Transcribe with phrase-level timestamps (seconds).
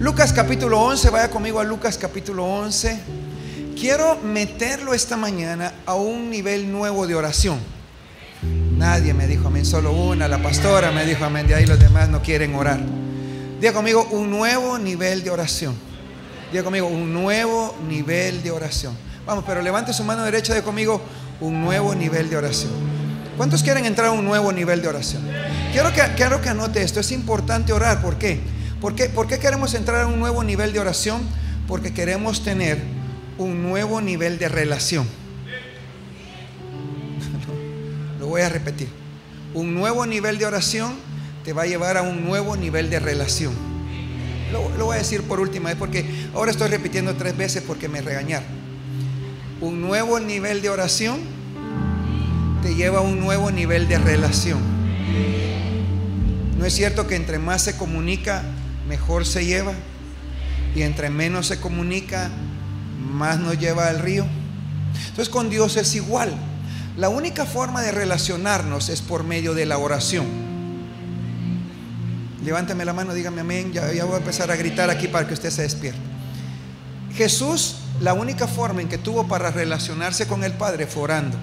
[0.00, 2.98] Lucas capítulo 11, vaya conmigo a Lucas capítulo 11.
[3.78, 7.58] Quiero meterlo esta mañana a un nivel nuevo de oración.
[8.78, 12.08] Nadie me dijo amén, solo una, la pastora me dijo amén, de ahí los demás
[12.08, 12.80] no quieren orar.
[13.60, 15.74] Diga conmigo, un nuevo nivel de oración.
[16.50, 18.96] Diga conmigo, un nuevo nivel de oración.
[19.26, 21.02] Vamos, pero levante su mano derecha, diga conmigo,
[21.42, 22.72] un nuevo nivel de oración.
[23.36, 25.28] ¿Cuántos quieren entrar a un nuevo nivel de oración?
[25.72, 28.40] Quiero quiero que anote esto, es importante orar, ¿por qué?
[28.80, 31.20] ¿Por qué, ¿Por qué queremos entrar a un nuevo nivel de oración?
[31.68, 32.78] Porque queremos tener
[33.36, 35.06] un nuevo nivel de relación.
[38.18, 38.88] Lo voy a repetir.
[39.52, 40.94] Un nuevo nivel de oración
[41.44, 43.52] te va a llevar a un nuevo nivel de relación.
[44.52, 48.00] Lo, voy a decir por última vez porque ahora estoy repitiendo tres veces porque me
[48.00, 48.48] regañaron.
[49.60, 51.20] Un nuevo nivel de oración
[52.62, 54.58] te lleva a un nuevo nivel de relación.
[56.58, 58.42] ¿No es cierto que entre más se comunica,
[58.90, 59.72] mejor se lleva.
[60.74, 62.28] Y entre menos se comunica,
[62.98, 64.26] más nos lleva al río.
[65.08, 66.34] Entonces con Dios es igual.
[66.96, 70.26] La única forma de relacionarnos es por medio de la oración.
[72.44, 73.72] Levánteme la mano, dígame amén.
[73.72, 76.00] Ya, ya voy a empezar a gritar aquí para que usted se despierte.
[77.14, 81.38] Jesús, la única forma en que tuvo para relacionarse con el Padre fue orando.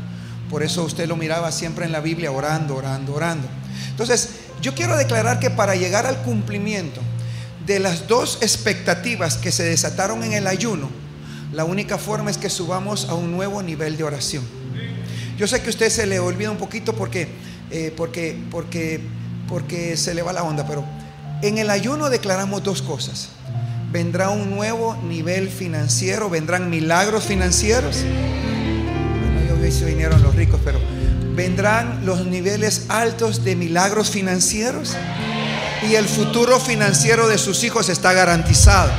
[0.50, 3.48] Por eso usted lo miraba siempre en la Biblia orando, orando, orando.
[3.90, 7.02] Entonces, yo quiero declarar que para llegar al cumplimiento
[7.68, 10.90] de las dos expectativas que se desataron en el ayuno,
[11.52, 14.46] la única forma es que subamos a un nuevo nivel de oración.
[15.38, 17.28] Yo sé que a usted se le olvida un poquito porque,
[17.70, 19.02] eh, porque, porque,
[19.50, 20.86] porque se le va la onda, pero
[21.42, 23.30] en el ayuno declaramos dos cosas.
[23.92, 27.98] Vendrá un nuevo nivel financiero, vendrán milagros financieros.
[28.02, 30.80] Bueno, yo vi si vinieron los ricos, pero
[31.36, 34.96] vendrán los niveles altos de milagros financieros
[35.84, 38.92] y el futuro financiero de sus hijos está garantizado.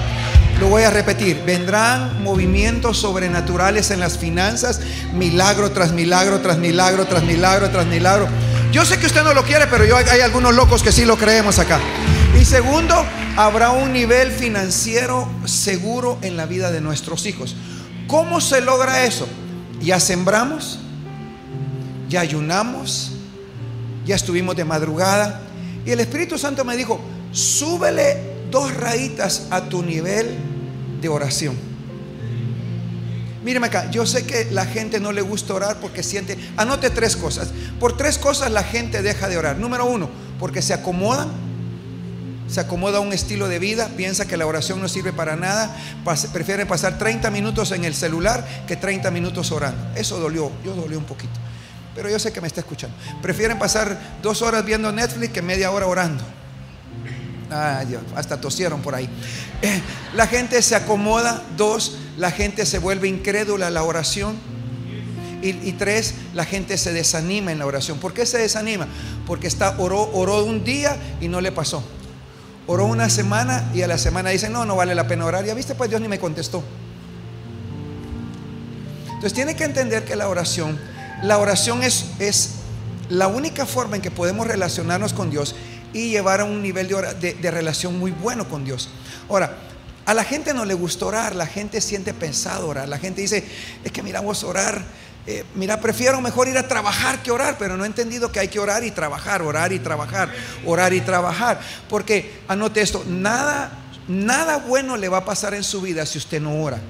[0.61, 4.81] Lo voy a repetir, vendrán movimientos sobrenaturales en las finanzas,
[5.15, 8.29] milagro tras milagro, tras milagro, tras milagro, tras milagro.
[8.73, 11.17] Yo sé que usted no lo quiere, pero yo, hay algunos locos que sí lo
[11.17, 11.79] creemos acá.
[12.39, 12.95] Y segundo,
[13.37, 17.55] habrá un nivel financiero seguro en la vida de nuestros hijos.
[18.09, 19.29] ¿Cómo se logra eso?
[19.81, 20.81] Ya sembramos,
[22.09, 23.13] ya ayunamos,
[24.05, 25.41] ya estuvimos de madrugada,
[25.89, 27.01] y el Espíritu Santo me dijo,
[27.33, 28.19] súbele
[28.51, 30.37] dos rayitas a tu nivel
[31.01, 31.57] de oración.
[33.43, 37.17] Míreme acá, yo sé que la gente no le gusta orar porque siente, anote tres
[37.17, 37.55] cosas.
[37.81, 39.57] Por tres cosas la gente deja de orar.
[39.57, 41.31] Número uno, porque se acomodan,
[42.49, 45.75] se acomoda un estilo de vida, piensa que la oración no sirve para nada,
[46.35, 49.99] prefiere pasar 30 minutos en el celular que 30 minutos orando.
[49.99, 51.41] Eso dolió, yo dolió un poquito
[51.99, 52.97] pero yo sé que me está escuchando.
[53.21, 56.23] Prefieren pasar dos horas viendo Netflix que media hora orando.
[57.51, 57.83] Ah,
[58.15, 59.11] hasta tosieron por ahí.
[59.63, 59.81] Eh,
[60.15, 61.43] la gente se acomoda.
[61.57, 64.37] Dos, la gente se vuelve incrédula a la oración.
[65.43, 67.99] Y, y, tres, la gente se desanima en la oración.
[67.99, 68.87] ¿Por qué se desanima?
[69.27, 71.83] Porque está, oró, oró un día y no le pasó.
[72.69, 75.45] Oró una semana y a la semana dice, no, no vale la pena orar.
[75.45, 76.63] Ya viste, pues Dios ni me contestó.
[79.07, 80.79] Entonces tiene que entender que la oración
[81.23, 82.55] la oración es, es
[83.09, 85.55] la única forma en que podemos relacionarnos con Dios
[85.93, 88.91] y llevar a un nivel de, de, relación muy bueno con Dios.
[89.29, 89.57] Ahora,
[90.05, 93.45] a la gente no le gusta orar, la gente siente pensado orar, la gente dice,
[93.85, 94.85] es que miramos orar,
[95.27, 98.49] eh, mira, prefiero mejor ir a trabajar que orar, pero no he entendido que hay
[98.49, 100.31] que orar y trabajar, orar y trabajar,
[100.65, 103.71] orar y trabajar, porque anote esto, nada,
[104.09, 106.81] nada bueno le va a pasar en su vida si usted no ora.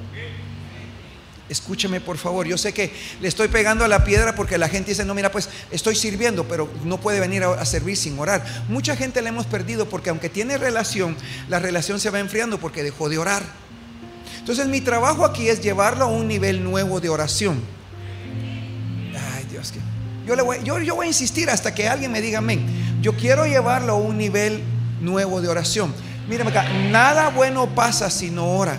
[1.49, 2.93] Escúcheme por favor, yo sé que
[3.23, 6.45] le estoy pegando a la piedra porque la gente dice, no, mira, pues estoy sirviendo,
[6.47, 8.45] pero no puede venir a, servir sin orar.
[8.69, 11.17] Mucha gente la hemos perdido porque aunque tiene relación,
[11.49, 13.43] la relación se va enfriando porque dejó de orar.
[14.39, 17.63] Entonces mi trabajo aquí es llevarlo a un nivel nuevo de oración.
[19.35, 19.81] Ay Dios, que
[20.27, 22.67] yo, le voy, yo, yo voy a insistir hasta que alguien me diga amén.
[23.01, 24.63] Yo quiero llevarlo a un nivel
[25.01, 25.95] nuevo de oración.
[26.29, 28.79] Mírame acá, nada bueno pasa si no ora.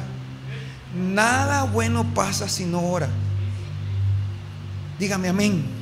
[0.96, 3.10] Nada bueno pasa si no ora.
[4.98, 5.80] Dígame amén.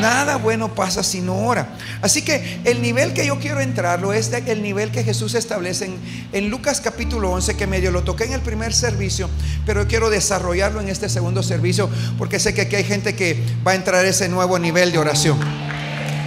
[0.00, 1.76] Nada bueno pasa si no ora.
[2.00, 5.98] Así que el nivel que yo quiero entrarlo es el nivel que Jesús establece en,
[6.32, 9.28] en, Lucas capítulo 11, que medio lo toqué en el primer servicio,
[9.66, 13.42] pero yo quiero desarrollarlo en este segundo servicio porque sé que aquí hay gente que
[13.66, 15.38] va a entrar a ese nuevo nivel de oración.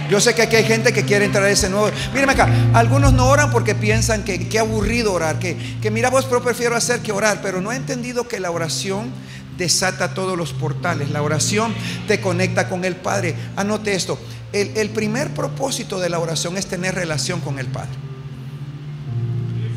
[0.08, 1.90] Yo sé que aquí hay gente que quiere entrar a ese nuevo.
[2.14, 6.24] Mírame acá, algunos no oran porque piensan que qué aburrido orar, que, que mira vos,
[6.26, 9.10] pero prefiero hacer que orar, pero no he entendido que la oración
[9.56, 11.10] desata todos los portales.
[11.10, 11.74] La oración
[12.06, 13.34] te conecta con el Padre.
[13.56, 14.18] Anote esto,
[14.52, 17.90] el, el primer propósito de la oración es tener relación con el Padre.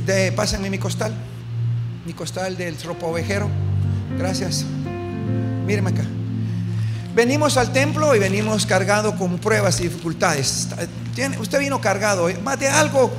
[0.05, 1.13] De, pásenme mi costal.
[2.05, 3.49] Mi costal del tropo ovejero.
[4.17, 4.65] Gracias.
[5.65, 6.03] Mírenme acá.
[7.15, 10.67] Venimos al templo y venimos cargado con pruebas y dificultades.
[11.39, 12.37] Usted vino cargado, ¿eh?
[12.43, 13.11] más de algo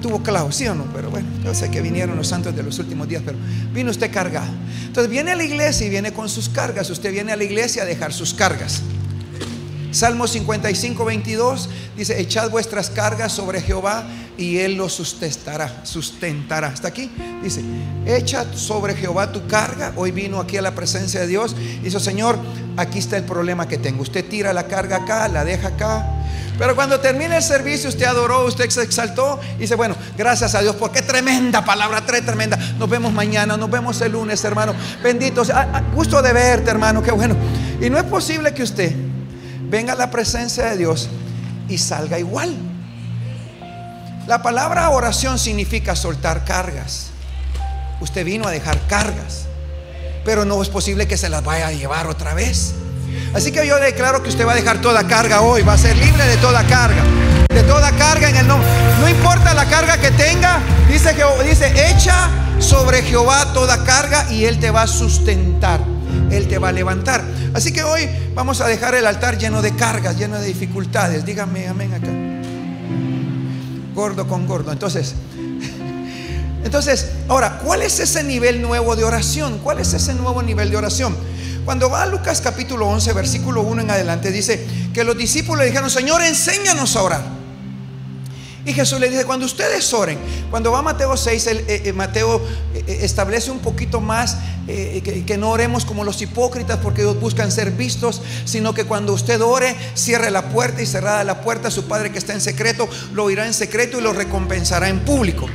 [0.00, 0.84] tuvo clavo, ¿sí o no?
[0.94, 3.38] Pero bueno, yo sé que vinieron los santos de los últimos días, pero
[3.72, 4.50] vino usted cargado.
[4.86, 6.88] Entonces viene a la iglesia y viene con sus cargas.
[6.90, 8.82] Usted viene a la iglesia a dejar sus cargas.
[9.96, 14.04] Salmo 55, 22 dice, echad vuestras cargas sobre Jehová
[14.36, 16.68] y Él los sustentará, sustentará.
[16.68, 17.10] Hasta aquí
[17.42, 17.62] dice,
[18.04, 19.94] echa sobre Jehová tu carga.
[19.96, 21.56] Hoy vino aquí a la presencia de Dios.
[21.82, 22.38] Dice, Señor,
[22.76, 24.02] aquí está el problema que tengo.
[24.02, 26.06] Usted tira la carga acá, la deja acá.
[26.58, 30.60] Pero cuando termine el servicio, usted adoró, usted se exaltó y dice, bueno, gracias a
[30.60, 32.58] Dios, porque tremenda palabra, tremenda.
[32.78, 34.74] Nos vemos mañana, nos vemos el lunes, hermano.
[35.02, 35.42] Bendito
[35.94, 37.34] gusto de verte, hermano, qué bueno.
[37.80, 39.05] Y no es posible que usted
[39.68, 41.08] venga a la presencia de Dios
[41.68, 42.54] y salga igual.
[44.26, 47.10] La palabra oración significa soltar cargas.
[48.00, 49.46] Usted vino a dejar cargas,
[50.24, 52.74] pero no es posible que se las vaya a llevar otra vez.
[53.34, 55.96] Así que yo declaro que usted va a dejar toda carga hoy, va a ser
[55.96, 57.02] libre de toda carga,
[57.48, 58.68] de toda carga en el nombre.
[59.00, 60.58] No importa la carga que tenga,
[60.88, 62.28] dice Jehová, dice, echa
[62.58, 65.80] sobre Jehová toda carga y él te va a sustentar,
[66.30, 67.22] él te va a levantar.
[67.56, 71.24] Así que hoy vamos a dejar el altar lleno de cargas, lleno de dificultades.
[71.24, 72.10] Dígame amén acá.
[73.94, 74.72] Gordo con gordo.
[74.72, 75.14] Entonces,
[76.64, 79.58] entonces, ahora, ¿cuál es ese nivel nuevo de oración?
[79.60, 81.16] ¿Cuál es ese nuevo nivel de oración?
[81.64, 84.62] Cuando va a Lucas capítulo 11, versículo 1 en adelante, dice
[84.92, 87.35] que los discípulos le dijeron, Señor, enséñanos a orar.
[88.66, 90.18] Y Jesús le dice, cuando ustedes oren,
[90.50, 92.42] cuando va Mateo 6, el, eh, eh, Mateo
[92.74, 97.70] eh, establece un poquito más que, no oremos como los hipócritas porque ellos buscan ser
[97.70, 102.10] vistos, sino que cuando usted ore, cierre la puerta y cerrada la puerta, su Padre
[102.10, 105.46] que está en secreto lo oirá en secreto y lo recompensará en público.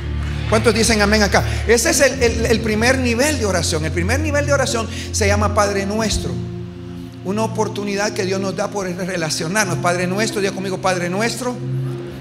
[0.48, 1.44] ¿Cuántos dicen amén acá?
[1.66, 3.84] Ese es el, el, el primer nivel de oración.
[3.84, 6.32] El primer nivel de oración se llama Padre Nuestro
[7.24, 9.78] una oportunidad que Dios nos da por relacionarnos.
[9.78, 11.54] Padre nuestro, diga conmigo, Padre nuestro.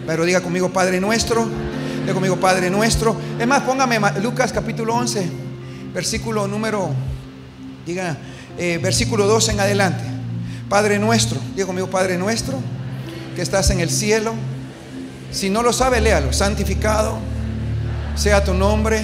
[0.05, 1.47] Pero diga conmigo, Padre nuestro.
[2.01, 3.15] Diga conmigo, Padre nuestro.
[3.39, 5.29] Es más, póngame Lucas capítulo 11,
[5.93, 6.89] versículo número,
[7.85, 8.17] diga,
[8.57, 10.03] eh, versículo 2 en adelante.
[10.69, 11.39] Padre nuestro.
[11.53, 12.57] Diga conmigo, Padre nuestro,
[13.35, 14.33] que estás en el cielo.
[15.31, 16.33] Si no lo sabe, léalo.
[16.33, 17.17] Santificado
[18.15, 19.01] sea tu nombre.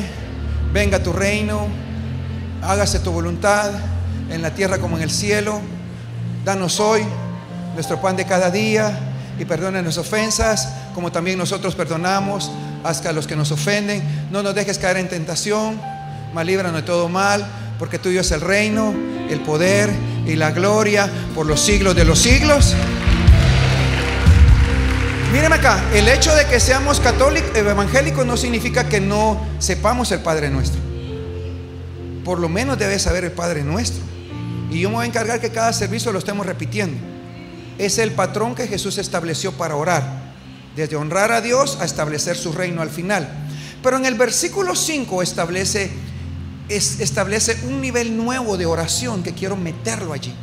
[0.73, 1.67] Venga tu reino.
[2.61, 3.71] Hágase tu voluntad
[4.29, 5.61] en la tierra como en el cielo.
[6.43, 7.03] Danos hoy
[7.73, 8.97] nuestro pan de cada día
[9.37, 12.49] y perdona nuestras ofensas, como también nosotros perdonamos
[12.83, 14.01] hasta a los que nos ofenden.
[14.31, 15.79] No nos dejes caer en tentación,
[16.33, 17.45] mas líbranos de todo mal,
[17.77, 18.95] porque tuyo es el reino,
[19.29, 19.91] el poder
[20.25, 22.73] y la gloria por los siglos de los siglos.
[25.31, 30.21] Míreme acá, el hecho de que seamos católicos, evangélicos no significa que no sepamos el
[30.21, 30.81] Padre nuestro.
[32.25, 34.01] Por lo menos debe saber el Padre nuestro.
[34.71, 36.97] Y yo me voy a encargar que cada servicio lo estemos repitiendo
[37.77, 40.26] es el patrón que Jesús estableció para orar.
[40.77, 43.27] Desde honrar a Dios a establecer su reino al final.
[43.81, 45.89] Pero en el versículo 5 establece,
[46.69, 50.35] establece un nivel nuevo de oración que quiero meterlo allí.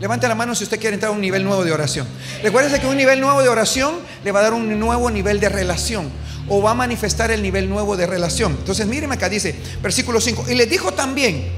[0.00, 2.08] Levante la mano si usted quiere entrar a un nivel nuevo de oración.
[2.42, 3.94] Recuérdese que un nivel nuevo de oración
[4.24, 6.10] le va a dar un nuevo nivel de relación
[6.48, 8.56] o va a manifestar el nivel nuevo de relación.
[8.58, 10.46] Entonces, míreme acá, dice, versículo 5.
[10.48, 11.52] Y le dijo también: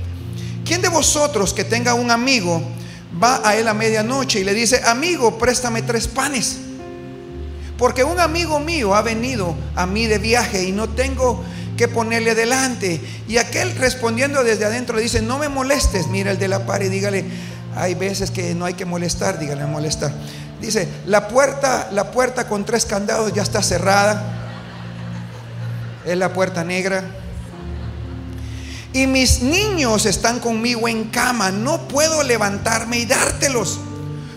[0.62, 2.62] ¿Quién de vosotros que tenga un amigo
[3.22, 6.58] va a él a medianoche y le dice, amigo, préstame tres panes.
[7.78, 11.42] Porque un amigo mío ha venido a mí de viaje y no tengo
[11.76, 13.00] que ponerle delante.
[13.26, 16.82] Y aquel respondiendo desde adentro le dice, no me molestes, mira el de la par
[16.82, 17.24] y dígale,
[17.76, 20.12] hay veces que no hay que molestar, dígale molestar.
[20.60, 24.22] Dice, la puerta, la puerta con tres candados ya está cerrada.
[26.06, 27.02] Es la puerta negra
[28.94, 33.80] y mis niños están conmigo en cama, no puedo levantarme y dártelos.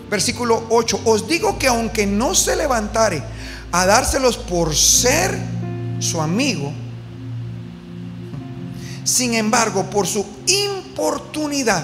[0.09, 3.21] Versículo 8, os digo que aunque no se levantare
[3.71, 5.37] a dárselos por ser
[5.99, 6.71] su amigo,
[9.03, 11.83] sin embargo, por su importunidad,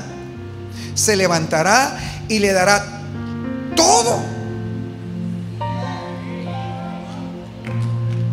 [0.94, 3.01] se levantará y le dará
[3.75, 4.20] todo.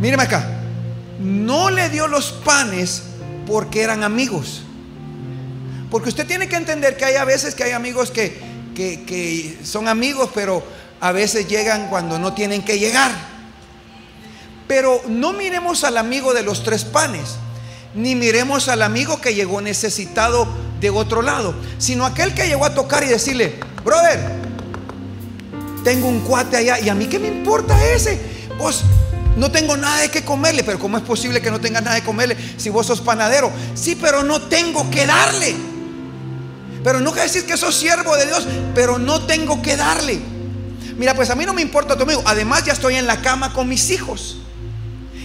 [0.01, 0.61] Míreme acá,
[1.21, 3.03] no le dio los panes
[3.47, 4.63] porque eran amigos.
[5.91, 8.50] Porque usted tiene que entender que hay a veces que hay amigos que,
[9.07, 10.63] que, son amigos, pero
[11.01, 13.13] a veces llegan cuando no tienen que llegar.
[14.67, 17.37] Pero no miremos al amigo de los tres panes,
[17.95, 20.47] ni miremos al amigo que llegó necesitado
[20.81, 24.19] de otro lado, sino aquel que llegó a tocar y decirle, brother,
[25.85, 28.19] tengo un cuate allá y a mí qué me importa ese.
[28.59, 28.83] Vos
[29.37, 32.03] No tengo nada de qué comerle, pero ¿cómo es posible que no tengas nada de
[32.03, 33.51] comerle si vos sos panadero?
[33.75, 35.70] Sí, pero no tengo que darle.
[36.83, 40.21] Pero quiere decir que sos siervo de Dios, pero no tengo que darle.
[40.97, 42.23] Mira, pues a mí no me importa tu amigo.
[42.27, 44.37] Además, ya estoy en la cama con mis hijos.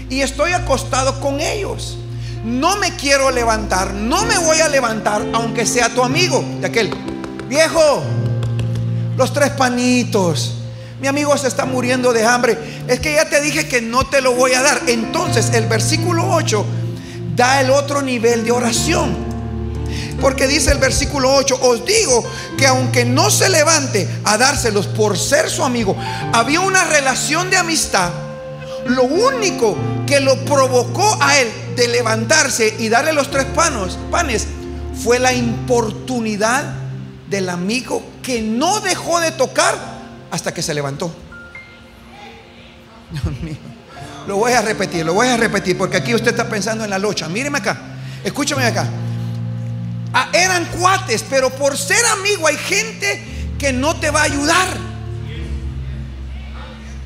[0.09, 1.97] Y estoy acostado con ellos.
[2.43, 3.93] No me quiero levantar.
[3.93, 6.43] No me voy a levantar, aunque sea tu amigo.
[6.61, 6.93] De aquel,
[7.47, 8.03] viejo,
[9.17, 10.53] los tres panitos.
[11.01, 12.57] Mi amigo se está muriendo de hambre.
[12.87, 14.81] Es que ya te dije que no te lo voy a dar.
[14.87, 16.65] Entonces, el versículo 8
[17.35, 19.24] da el otro nivel de oración.
[20.21, 22.23] Porque dice el versículo 8, os digo
[22.57, 25.95] que aunque no se levante a dárselos por ser su amigo,
[26.33, 28.11] había una relación de amistad.
[28.87, 34.47] Lo único que lo provocó a él de levantarse y darle los tres panos, panes
[35.03, 36.63] fue la importunidad
[37.29, 39.75] del amigo que no dejó de tocar
[40.31, 41.13] hasta que se levantó.
[43.11, 43.57] Dios mío.
[44.27, 46.97] Lo voy a repetir, lo voy a repetir, porque aquí usted está pensando en la
[46.97, 47.29] locha.
[47.29, 47.77] Míreme acá,
[48.23, 48.87] escúchame acá.
[50.17, 53.21] Ah, eran cuates, pero por ser amigo hay gente
[53.59, 54.67] que no te va a ayudar,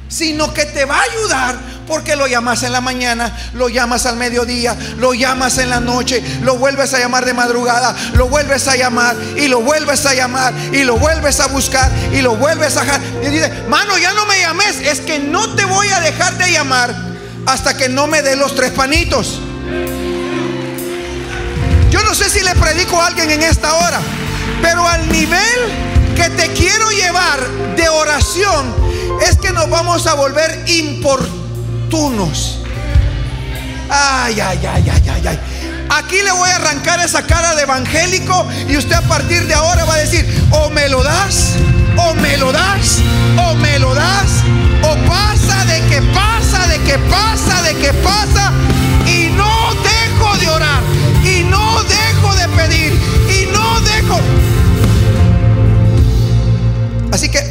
[0.07, 4.15] sino que te va a ayudar porque lo llamas en la mañana, lo llamas al
[4.15, 8.75] mediodía, lo llamas en la noche, lo vuelves a llamar de madrugada, lo vuelves a
[8.75, 12.81] llamar y lo vuelves a llamar y lo vuelves a buscar y lo vuelves a
[12.83, 13.01] dejar.
[13.23, 16.51] Y dice, mano, ya no me llames, es que no te voy a dejar de
[16.51, 16.95] llamar
[17.47, 19.39] hasta que no me dé los tres panitos.
[22.09, 24.01] No sé si le predico a alguien en esta hora,
[24.63, 25.59] pero al nivel
[26.15, 27.39] que te quiero llevar
[27.75, 28.73] de oración
[29.21, 32.61] es que nos vamos a volver importunos.
[33.91, 35.39] Ay, ay, ay, ay, ay, ay.
[35.91, 39.85] Aquí le voy a arrancar esa cara de evangélico y usted a partir de ahora
[39.85, 41.57] va a decir, o me lo das,
[41.95, 43.01] o me lo das,
[43.37, 44.31] o me lo das,
[44.81, 48.51] o pasa de que pasa, de que pasa, de que pasa,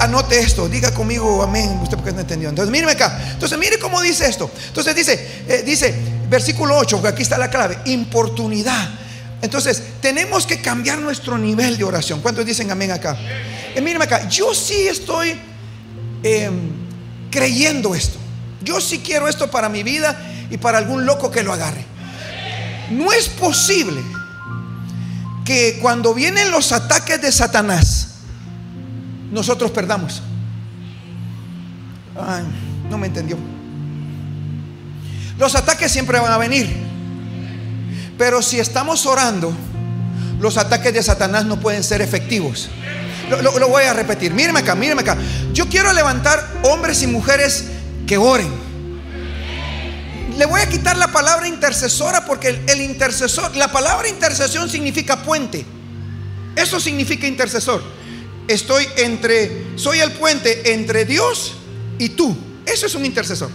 [0.08, 2.48] anote esto, diga conmigo amén, usted porque no entendió.
[2.48, 3.30] Entonces, míreme acá.
[3.32, 4.50] Entonces, mire cómo dice esto.
[4.66, 5.94] Entonces dice, eh, dice,
[6.28, 8.88] versículo 8, aquí está la clave, importunidad.
[9.40, 12.20] Entonces, tenemos que cambiar nuestro nivel de oración.
[12.20, 13.16] ¿Cuántos dicen amén acá?
[13.74, 15.38] Eh, míreme acá, yo sí estoy
[16.22, 16.50] eh,
[17.30, 18.18] creyendo esto.
[18.62, 20.18] Yo sí quiero esto para mi vida
[20.50, 21.84] y para algún loco que lo agarre.
[22.90, 24.00] No es posible
[25.44, 28.17] que cuando vienen los ataques de Satanás,
[29.30, 30.22] nosotros perdamos.
[32.90, 33.36] No me entendió.
[35.38, 36.68] Los ataques siempre van a venir.
[38.16, 39.52] Pero si estamos orando,
[40.40, 42.68] los ataques de Satanás no pueden ser efectivos.
[43.42, 44.32] Lo, voy a repetir.
[44.32, 45.16] Míreme acá, míreme acá.
[45.52, 47.66] Yo quiero levantar hombres y mujeres
[48.06, 48.50] que oren.
[50.36, 55.64] Le voy a quitar la palabra intercesora porque el intercesor, la palabra intercesión significa puente.
[56.56, 57.97] Eso significa intercesor.
[58.48, 61.54] Estoy entre, soy el puente entre Dios
[61.98, 62.36] y tú.
[62.64, 63.50] Eso es un intercesor.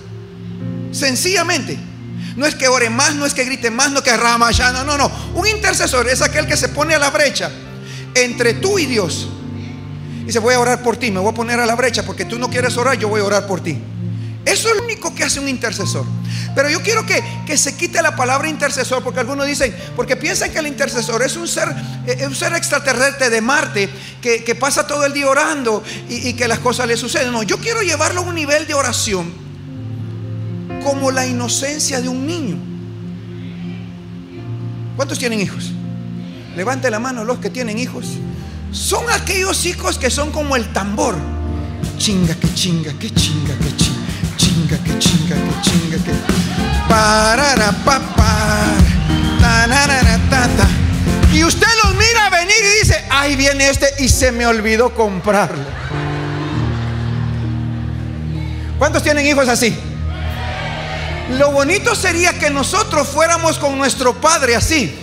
[0.91, 1.77] Sencillamente.
[2.35, 4.83] No es que ore más, no es que grite más, no que rama ya, no,
[4.83, 5.11] no, no.
[5.35, 7.51] Un intercesor es aquel que se pone a la brecha
[8.15, 9.27] entre tú y Dios.
[10.25, 12.39] Dice, voy a orar por ti, me voy a poner a la brecha porque tú
[12.39, 13.77] no quieres orar, yo voy a orar por ti.
[14.45, 16.05] Eso es lo único que hace un intercesor.
[16.55, 20.51] Pero yo quiero que, que se quite la palabra intercesor, porque algunos dicen, porque piensan
[20.51, 21.73] que el intercesor es un ser,
[22.05, 23.89] eh, un ser extraterrestre de Marte
[24.21, 27.31] que, que pasa todo el día orando y, y que las cosas le suceden.
[27.31, 29.31] No, yo quiero llevarlo a un nivel de oración
[30.83, 32.57] como la inocencia de un niño.
[34.95, 35.71] ¿Cuántos tienen hijos?
[36.55, 38.05] Levante la mano los que tienen hijos.
[38.71, 41.15] Son aquellos hijos que son como el tambor.
[41.97, 43.82] Chinga, que chinga, que chinga, que chinga,
[44.73, 46.11] chinga, que chinga, que chinga, que.
[46.89, 48.65] Parara, papá.
[49.39, 50.67] Tanarara, tata.
[51.33, 55.65] Y usted los mira venir y dice, ahí viene este y se me olvidó comprarlo.
[58.77, 59.75] ¿Cuántos tienen hijos así?
[61.37, 64.99] Lo bonito sería que nosotros fuéramos con nuestro Padre así.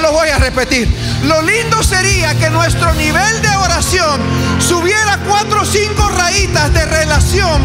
[0.00, 0.88] Lo voy a repetir.
[1.24, 4.20] Lo lindo sería que nuestro nivel de oración
[4.58, 7.62] subiera cuatro o cinco rayitas de relación.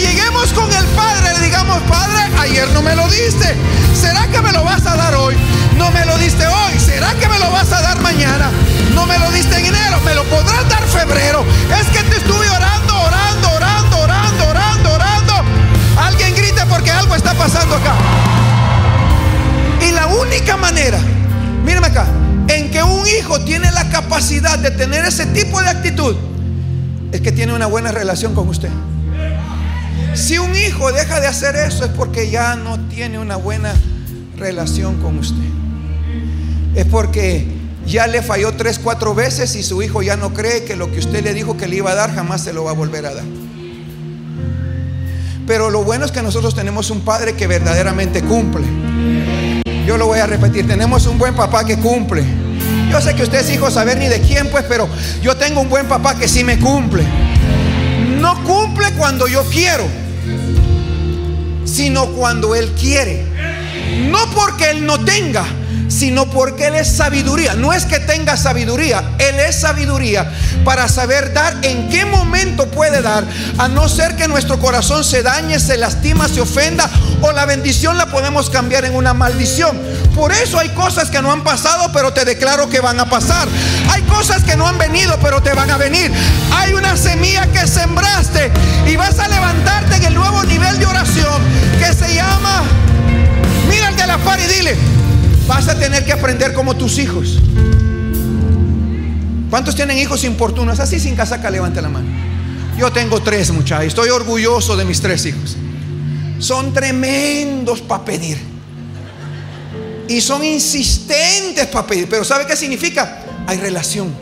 [0.00, 3.54] Lleguemos con el Padre, le digamos, Padre, ayer no me lo diste.
[3.94, 5.36] ¿Será que me lo vas a dar hoy?
[5.76, 6.80] No me lo diste hoy.
[6.80, 8.50] ¿Será que me lo vas a dar mañana?
[8.94, 10.00] No me lo diste en enero.
[10.02, 11.44] ¿Me lo podrás dar febrero?
[11.78, 15.34] Es que te estuve orando, orando, orando, orando, orando, orando.
[15.98, 17.94] Alguien grite porque algo está pasando acá.
[19.86, 20.98] Y la única manera,
[21.62, 22.06] mírame acá,
[22.48, 26.16] en que un hijo tiene la capacidad de tener ese tipo de actitud,
[27.12, 28.70] es que tiene una buena relación con usted.
[30.14, 33.72] Si un hijo deja de hacer eso es porque ya no tiene una buena
[34.36, 35.36] relación con usted.
[36.74, 37.46] Es porque
[37.86, 40.98] ya le falló tres, cuatro veces y su hijo ya no cree que lo que
[40.98, 43.14] usted le dijo que le iba a dar jamás se lo va a volver a
[43.14, 43.24] dar.
[45.46, 48.66] Pero lo bueno es que nosotros tenemos un padre que verdaderamente cumple.
[49.86, 52.22] Yo lo voy a repetir, tenemos un buen papá que cumple.
[52.90, 54.88] Yo sé que usted es hijo saber ni de quién, pues, pero
[55.22, 57.04] yo tengo un buen papá que sí me cumple.
[58.30, 59.88] No cumple cuando yo quiero,
[61.64, 63.24] sino cuando Él quiere.
[64.08, 65.44] No porque Él no tenga,
[65.90, 67.54] sino porque Él es sabiduría.
[67.54, 70.30] No es que tenga sabiduría, Él es sabiduría
[70.64, 73.24] para saber dar en qué momento puede dar,
[73.58, 76.88] a no ser que nuestro corazón se dañe, se lastima, se ofenda
[77.20, 79.78] o la bendición la podemos cambiar en una maldición.
[80.14, 83.48] Por eso hay cosas que no han pasado, pero te declaro que van a pasar.
[83.90, 86.12] Hay cosas que no han venido, pero te van a venir.
[86.52, 88.50] Hay una semilla que sembraste
[88.86, 91.42] y vas a levantarte en el nuevo nivel de oración
[91.78, 92.62] que se llama,
[93.68, 94.76] mira el de la par y dile,
[95.50, 97.40] Vas a tener que aprender como tus hijos.
[99.50, 100.78] ¿Cuántos tienen hijos importunos?
[100.78, 102.08] Así sin casaca, levante la mano.
[102.78, 103.88] Yo tengo tres, muchachos.
[103.88, 105.56] Estoy orgulloso de mis tres hijos.
[106.38, 108.38] Son tremendos para pedir.
[110.06, 112.08] Y son insistentes para pedir.
[112.08, 113.18] Pero ¿sabe qué significa?
[113.48, 114.14] Hay relación.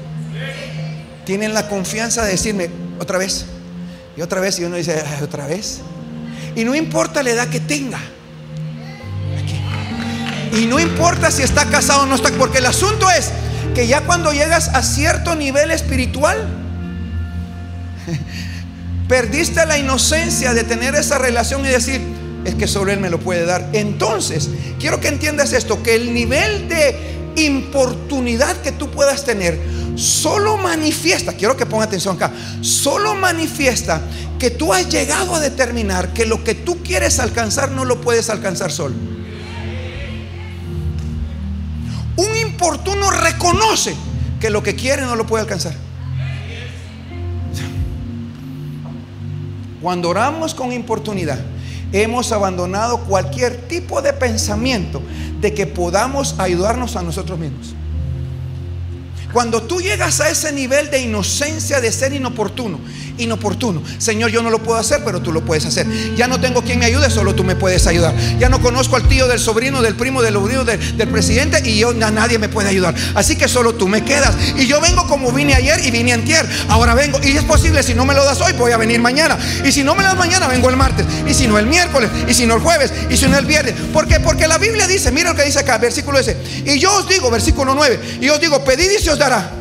[1.26, 3.44] Tienen la confianza de decirme otra vez.
[4.16, 4.58] Y otra vez.
[4.60, 5.80] Y uno dice, otra vez.
[6.56, 8.00] Y no importa la edad que tenga.
[10.52, 13.30] Y no importa si está casado o no está, porque el asunto es
[13.74, 16.48] que ya cuando llegas a cierto nivel espiritual,
[19.08, 22.00] perdiste la inocencia de tener esa relación y decir,
[22.44, 23.68] es que solo Él me lo puede dar.
[23.72, 29.58] Entonces, quiero que entiendas esto, que el nivel de importunidad que tú puedas tener,
[29.96, 34.00] solo manifiesta, quiero que ponga atención acá, solo manifiesta
[34.38, 38.30] que tú has llegado a determinar que lo que tú quieres alcanzar no lo puedes
[38.30, 38.94] alcanzar solo.
[42.18, 43.94] Un importuno reconoce
[44.40, 45.72] que lo que quiere no lo puede alcanzar.
[49.80, 51.38] Cuando oramos con importunidad,
[51.92, 55.00] hemos abandonado cualquier tipo de pensamiento
[55.40, 57.76] de que podamos ayudarnos a nosotros mismos.
[59.32, 62.80] Cuando tú llegas a ese nivel de inocencia de ser inoportuno,
[63.18, 65.86] inoportuno, Señor, yo no lo puedo hacer, pero tú lo puedes hacer.
[66.16, 68.14] Ya no tengo quien me ayude, solo tú me puedes ayudar.
[68.38, 71.92] Ya no conozco al tío, del sobrino, del primo, del sobrino, del, presidente y yo
[71.94, 72.94] nadie me puede ayudar.
[73.14, 74.34] Así que solo tú me quedas.
[74.56, 76.46] Y yo vengo como vine ayer y vine antier.
[76.68, 79.38] Ahora vengo y es posible, si no me lo das hoy, voy a venir mañana.
[79.64, 81.06] Y si no me lo das mañana, vengo el martes.
[81.26, 83.74] Y si no el miércoles, y si no el jueves, y si no el viernes.
[83.92, 84.20] ¿Por qué?
[84.20, 86.36] Porque la Biblia dice, mira lo que dice acá, versículo ese.
[86.64, 89.57] Y yo os digo, versículo 9, y yo os digo, pedid y se os dará.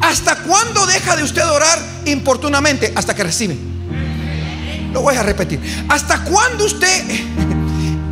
[0.00, 2.92] ¿Hasta cuándo deja de usted orar importunamente?
[2.94, 3.56] Hasta que recibe.
[4.92, 5.60] Lo voy a repetir.
[5.88, 7.04] ¿Hasta cuándo usted...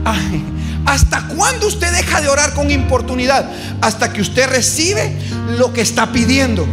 [0.87, 3.49] ¿Hasta cuándo usted deja de orar con importunidad?
[3.81, 5.12] Hasta que usted recibe
[5.57, 6.66] lo que está pidiendo.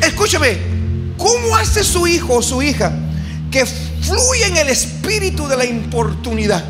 [0.00, 0.58] Escúcheme,
[1.16, 2.92] ¿cómo hace su hijo o su hija
[3.50, 6.64] que fluye en el espíritu de la importunidad?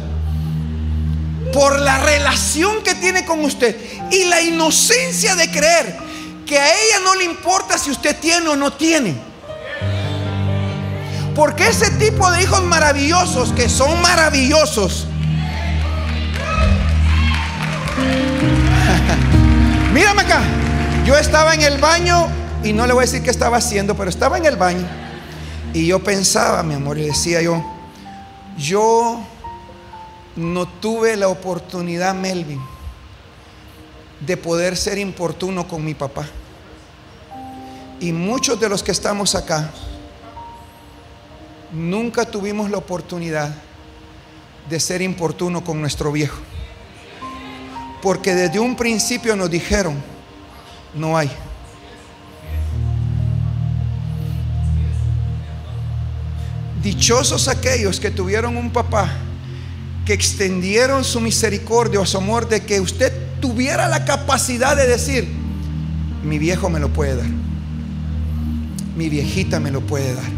[1.52, 3.76] Por la relación que tiene con usted
[4.10, 5.96] y la inocencia de creer
[6.44, 9.16] que a ella no le importa si usted tiene o no tiene.
[11.34, 15.06] Porque ese tipo de hijos maravillosos, que son maravillosos,
[19.92, 20.40] mírame acá,
[21.04, 22.28] yo estaba en el baño
[22.62, 24.86] y no le voy a decir qué estaba haciendo, pero estaba en el baño
[25.74, 27.62] y yo pensaba, mi amor, y decía yo,
[28.56, 29.20] yo
[30.36, 32.62] no tuve la oportunidad, Melvin,
[34.20, 36.26] de poder ser importuno con mi papá.
[38.00, 39.70] Y muchos de los que estamos acá
[41.72, 43.54] nunca tuvimos la oportunidad
[44.68, 46.38] de ser importuno con nuestro viejo.
[48.02, 49.96] Porque desde un principio nos dijeron,
[50.94, 51.30] no hay.
[56.82, 59.10] Dichosos aquellos que tuvieron un papá
[60.04, 65.28] que extendieron su misericordia o su amor de que usted tuviera la capacidad de decir,
[66.24, 67.28] mi viejo me lo puede dar,
[68.96, 70.32] mi viejita me lo puede dar.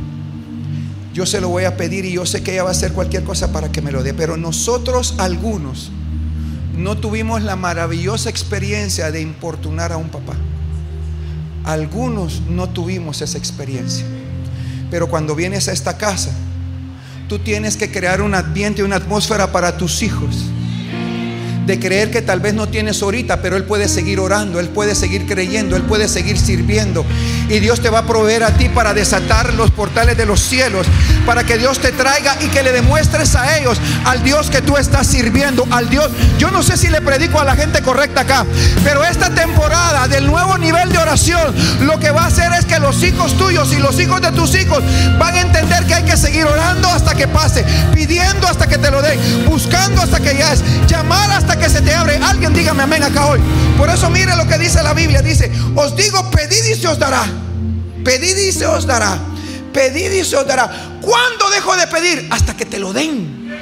[1.15, 3.23] Yo se lo voy a pedir y yo sé que ella va a hacer cualquier
[3.23, 5.93] cosa para que me lo dé, pero nosotros algunos
[6.77, 10.35] no tuvimos la maravillosa experiencia de importunar a un papá.
[11.63, 14.05] Algunos no tuvimos esa experiencia.
[14.91, 16.33] Pero cuando vienes a esta casa,
[17.29, 20.47] tú tienes que crear un ambiente una atmósfera para tus hijos
[21.67, 24.95] de creer que tal vez no tienes ahorita, pero Él puede seguir orando, Él puede
[24.95, 27.05] seguir creyendo, Él puede seguir sirviendo.
[27.49, 30.87] Y Dios te va a proveer a ti para desatar los portales de los cielos,
[31.27, 34.77] para que Dios te traiga y que le demuestres a ellos al Dios que tú
[34.77, 36.11] estás sirviendo, al Dios.
[36.39, 38.47] Yo no sé si le predico a la gente correcta acá,
[38.85, 42.79] pero esta temporada del nuevo nivel de oración, lo que va a hacer es que
[42.79, 44.83] los hijos tuyos y los hijos de tus hijos
[45.19, 48.91] van a entender que hay que seguir orando hasta que pase, pidiendo hasta que te
[48.91, 52.17] lo den, buscando hasta que ya es, llamar hasta que se te abre.
[52.23, 53.41] Alguien dígame amén acá hoy.
[53.77, 55.23] Por eso mire lo que dice la Biblia.
[55.23, 57.25] Dice, os digo, pedid y se os dará.
[58.05, 59.19] Pedid y se os dará.
[59.77, 60.71] Pedid y se os dará.
[61.03, 62.29] ¿Cuándo dejo de pedir?
[62.31, 63.53] Hasta que te lo den.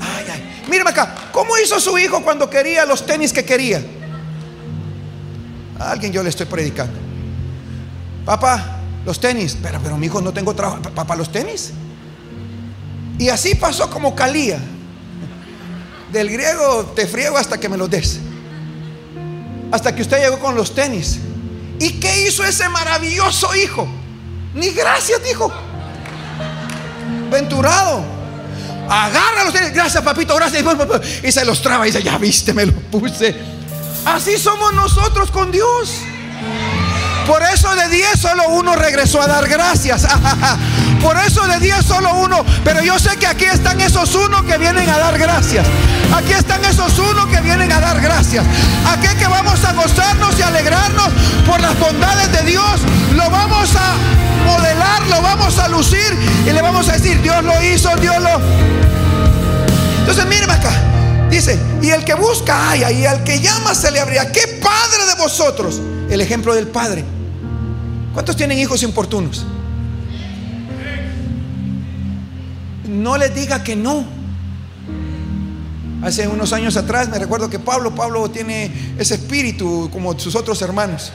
[0.00, 0.62] Ay, ay.
[0.68, 1.14] Mírame acá.
[1.30, 3.80] ¿Cómo hizo su hijo cuando quería los tenis que quería?
[5.78, 6.98] A alguien yo le estoy predicando.
[8.24, 9.56] Papá, los tenis.
[9.62, 10.82] Pero, pero mi hijo no tengo trabajo.
[10.82, 11.70] Papá, los tenis.
[13.20, 14.58] Y así pasó como Calía.
[16.10, 18.18] Del griego te friego hasta que me los des.
[19.70, 21.20] Hasta que usted llegó con los tenis.
[21.78, 23.88] ¿Y qué hizo ese maravilloso hijo?
[24.58, 25.52] Ni gracias dijo.
[27.30, 28.04] Venturado.
[28.88, 29.72] Agarra los tenis.
[29.72, 30.64] Gracias, papito, gracias.
[31.22, 33.36] Y se los traba y dice, ya viste, me los puse.
[34.04, 35.92] Así somos nosotros con Dios.
[37.26, 40.06] Por eso de 10 solo uno regresó a dar gracias.
[41.02, 42.42] Por eso de 10 solo uno.
[42.64, 45.66] Pero yo sé que aquí están esos uno que vienen a dar gracias.
[46.16, 48.46] Aquí están esos uno que vienen a dar gracias.
[48.86, 51.10] Aquí que vamos a gozarnos y alegrarnos
[51.46, 52.80] por las bondades de Dios.
[53.14, 57.62] Lo vamos a modelar, lo vamos a lucir y le vamos a decir, Dios lo
[57.62, 58.40] hizo, Dios lo...
[60.00, 60.70] Entonces míreme acá.
[61.30, 64.32] Dice, y el que busca haya, y al que llama se le abrirá.
[64.32, 65.80] ¿Qué padre de vosotros?
[66.08, 67.04] El ejemplo del padre.
[68.14, 69.44] ¿Cuántos tienen hijos importunos?
[72.88, 74.04] No les diga que no.
[76.02, 80.62] Hace unos años atrás me recuerdo que Pablo, Pablo tiene ese espíritu como sus otros
[80.62, 81.12] hermanos.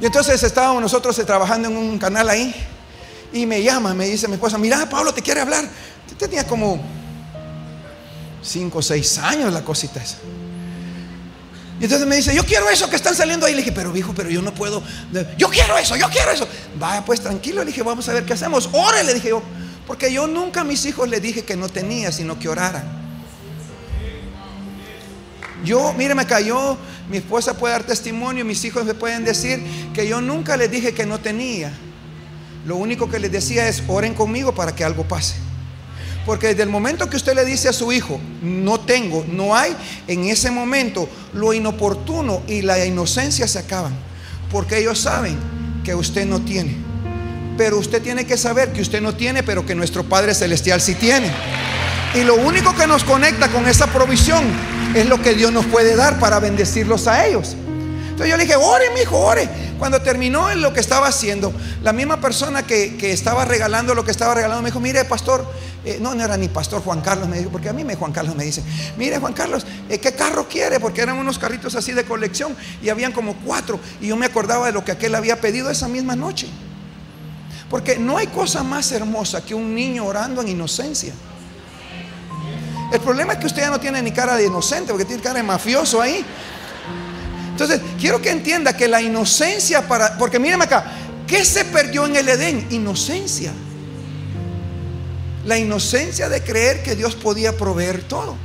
[0.00, 2.54] Y entonces estábamos nosotros trabajando en un canal ahí
[3.32, 5.64] y me llama, me dice mi esposa, mira, Pablo te quiere hablar.
[6.18, 6.80] Tenía como
[8.42, 10.18] 5 o 6 años la cosita esa.
[11.80, 13.52] Y entonces me dice, yo quiero eso que están saliendo ahí.
[13.52, 14.82] Le dije, pero viejo, pero yo no puedo.
[15.36, 16.46] Yo quiero eso, yo quiero eso.
[16.78, 17.60] Vaya, pues tranquilo.
[17.60, 18.68] Le dije, vamos a ver qué hacemos.
[18.72, 19.42] Ore, le dije yo.
[19.86, 23.03] Porque yo nunca a mis hijos les dije que no tenía, sino que oraran.
[25.64, 26.76] Yo, mire, me cayó.
[27.08, 30.94] Mi esposa puede dar testimonio, mis hijos me pueden decir que yo nunca les dije
[30.94, 31.72] que no tenía.
[32.66, 35.34] Lo único que les decía es, oren conmigo para que algo pase.
[36.24, 39.76] Porque desde el momento que usted le dice a su hijo, no tengo, no hay,
[40.08, 43.94] en ese momento lo inoportuno y la inocencia se acaban.
[44.50, 45.36] Porque ellos saben
[45.84, 46.76] que usted no tiene.
[47.58, 50.94] Pero usted tiene que saber que usted no tiene, pero que nuestro Padre Celestial sí
[50.94, 51.30] tiene.
[52.14, 54.44] Y lo único que nos conecta con esa provisión
[54.94, 57.56] es lo que Dios nos puede dar para bendecirlos a ellos.
[58.14, 59.48] Entonces yo le dije, ore, mi hijo, ore.
[59.76, 61.52] Cuando terminó en lo que estaba haciendo,
[61.82, 65.44] la misma persona que, estaba regalando lo que estaba regalando me dijo, mire, pastor,
[65.84, 68.12] eh, no, no era ni pastor Juan Carlos, me dijo, porque a mí me Juan
[68.12, 68.62] Carlos me dice,
[68.96, 70.78] mire Juan Carlos, eh, ¿qué carro quiere?
[70.78, 73.80] Porque eran unos carritos así de colección y habían como cuatro.
[74.00, 76.46] Y yo me acordaba de lo que aquel había pedido esa misma noche.
[77.68, 81.12] Porque no hay cosa más hermosa que un niño orando en inocencia.
[82.94, 85.38] El problema es que usted ya no tiene ni cara de inocente, porque tiene cara
[85.38, 86.24] de mafioso ahí.
[87.50, 90.92] Entonces, quiero que entienda que la inocencia para, porque míreme acá,
[91.26, 92.68] ¿qué se perdió en el Edén?
[92.70, 93.52] Inocencia.
[95.44, 98.36] La inocencia de creer que Dios podía proveer todo.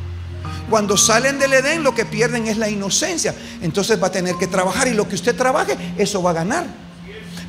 [0.67, 3.35] Cuando salen del Edén lo que pierden es la inocencia.
[3.61, 6.65] Entonces va a tener que trabajar y lo que usted trabaje, eso va a ganar.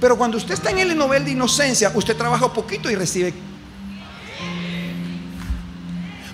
[0.02, 3.32] Pero cuando usted está en el nivel de inocencia, usted trabaja poquito y recibe.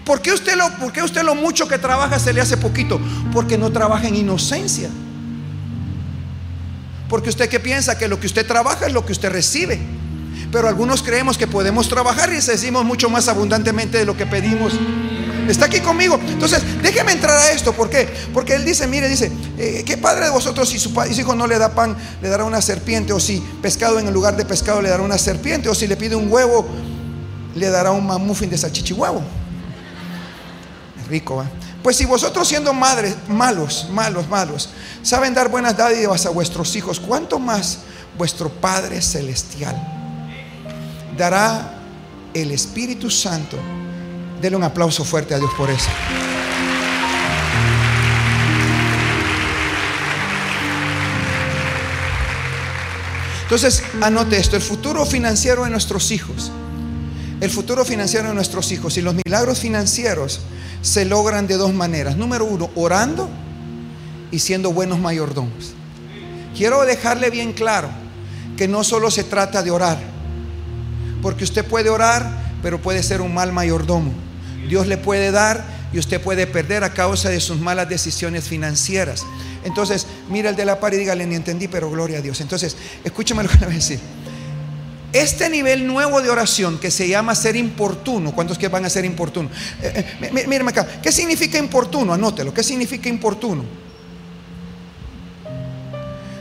[0.06, 3.00] ¿Por qué, usted lo, ¿Por qué usted lo mucho que trabaja se le hace poquito?
[3.32, 4.88] Porque no trabaja en inocencia.
[7.08, 9.80] Porque usted que piensa que lo que usted trabaja es lo que usted recibe.
[10.52, 14.74] Pero algunos creemos que podemos trabajar y decimos mucho más abundantemente de lo que pedimos.
[15.48, 16.20] Está aquí conmigo.
[16.28, 17.72] Entonces, déjeme entrar a esto.
[17.72, 18.08] ¿Por qué?
[18.32, 21.58] Porque él dice, mire, dice, eh, ¿qué padre de vosotros si su, hijo no le
[21.58, 23.12] da pan, le dará una serpiente?
[23.12, 25.68] O si pescado en el lugar de pescado le dará una serpiente?
[25.68, 26.64] O si le pide un huevo,
[27.56, 29.45] le dará un mamufín de salchichihuevo.
[31.06, 31.46] Rico, ¿va?
[31.82, 34.70] Pues si vosotros siendo madres malos, malos, malos,
[35.02, 37.78] saben dar buenas dádivas a vuestros hijos, ¿cuánto más
[38.18, 39.76] vuestro Padre Celestial
[41.16, 41.74] dará
[42.34, 43.56] el Espíritu Santo?
[44.40, 45.88] Dele un aplauso fuerte a Dios por eso.
[53.42, 56.50] Entonces, anote esto, el futuro financiero de nuestros hijos
[57.40, 60.40] el futuro financiero de nuestros hijos y los milagros financieros
[60.80, 62.16] se logran de dos maneras.
[62.16, 63.28] Número uno, orando
[64.30, 65.74] y siendo buenos mayordomos.
[66.56, 67.88] Quiero dejarle bien claro
[68.56, 69.98] que no solo se trata de orar,
[71.20, 72.26] porque usted puede orar,
[72.62, 74.12] pero puede ser un mal mayordomo.
[74.68, 79.24] Dios le puede dar y usted puede perder a causa de sus malas decisiones financieras.
[79.64, 82.40] Entonces, mira el de la par y dígale, ni entendí, pero gloria a Dios.
[82.40, 84.00] Entonces, escúcheme lo que le voy a decir.
[85.16, 89.06] Este nivel nuevo de oración que se llama ser importuno, ¿cuántos que van a ser
[89.06, 89.48] importuno?
[89.80, 92.12] Eh, eh, acá, ¿qué significa importuno?
[92.12, 93.64] Anótelo, ¿qué significa importuno?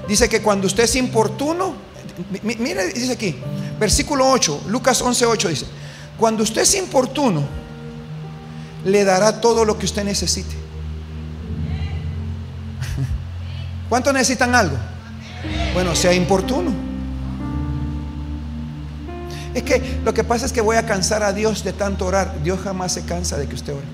[0.10, 1.74] Dice que cuando usted es importuno,
[2.44, 3.38] mire, dice aquí,
[3.80, 5.66] versículo 8, Lucas 11, 8 dice,
[6.18, 7.48] cuando usted es importuno,
[8.84, 10.54] le dará todo lo que usted necesite.
[13.88, 14.76] ¿Cuántos necesitan algo?
[15.74, 16.85] Bueno, sea importuno.
[19.56, 22.44] Es que lo que pasa es que voy a cansar a Dios de tanto orar.
[22.44, 23.86] Dios jamás se cansa de que usted ore.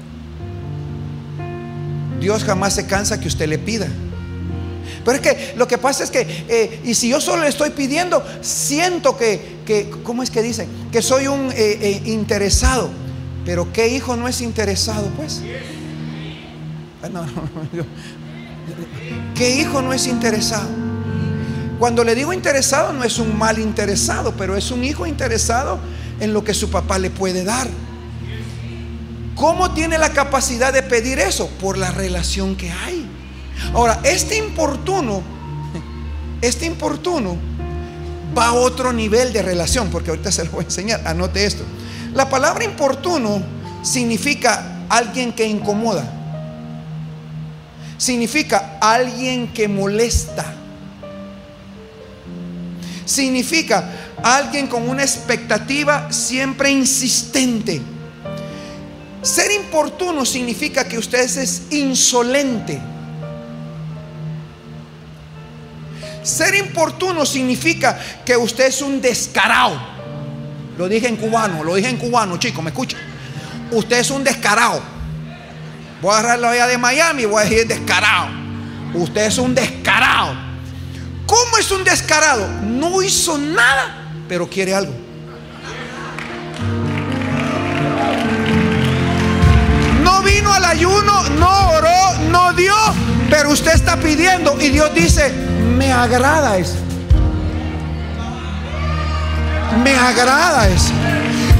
[2.19, 3.87] Dios jamás se cansa que usted le pida.
[5.05, 7.69] Pero es que lo que pasa es que, eh, y si yo solo le estoy
[7.69, 10.67] pidiendo, siento que, que ¿cómo es que dicen?
[10.91, 12.89] Que soy un eh, eh, interesado.
[13.45, 15.43] Pero ¿qué hijo no es interesado, pues?
[17.03, 17.07] Ah,
[19.35, 20.90] ¿Qué hijo no es interesado?
[21.81, 25.79] Cuando le digo interesado, no es un mal interesado, pero es un hijo interesado
[26.19, 27.67] en lo que su papá le puede dar.
[29.33, 31.49] ¿Cómo tiene la capacidad de pedir eso?
[31.59, 33.09] Por la relación que hay.
[33.73, 35.23] Ahora, este importuno,
[36.43, 37.35] este importuno
[38.37, 41.63] va a otro nivel de relación, porque ahorita se lo voy a enseñar, anote esto.
[42.13, 43.41] La palabra importuno
[43.81, 46.07] significa alguien que incomoda,
[47.97, 50.60] significa alguien que molesta,
[53.05, 53.89] significa
[54.23, 57.81] alguien con una expectativa siempre insistente.
[59.21, 62.81] Ser importuno significa que usted es insolente.
[66.23, 69.79] Ser importuno significa que usted es un descarado.
[70.77, 72.97] Lo dije en cubano, lo dije en cubano, chicos, me escucha.
[73.71, 74.81] Usted es un descarado.
[76.01, 78.27] Voy a agarrar la vía de Miami y voy a decir descarado.
[78.93, 80.50] Usted es un descarado.
[81.31, 82.45] ¿Cómo es un descarado?
[82.61, 84.93] No hizo nada, pero quiere algo.
[90.03, 92.75] No vino al ayuno, no oró, no dio,
[93.29, 95.31] pero usted está pidiendo y Dios dice,
[95.77, 96.75] me agrada eso.
[99.85, 100.91] Me agrada eso.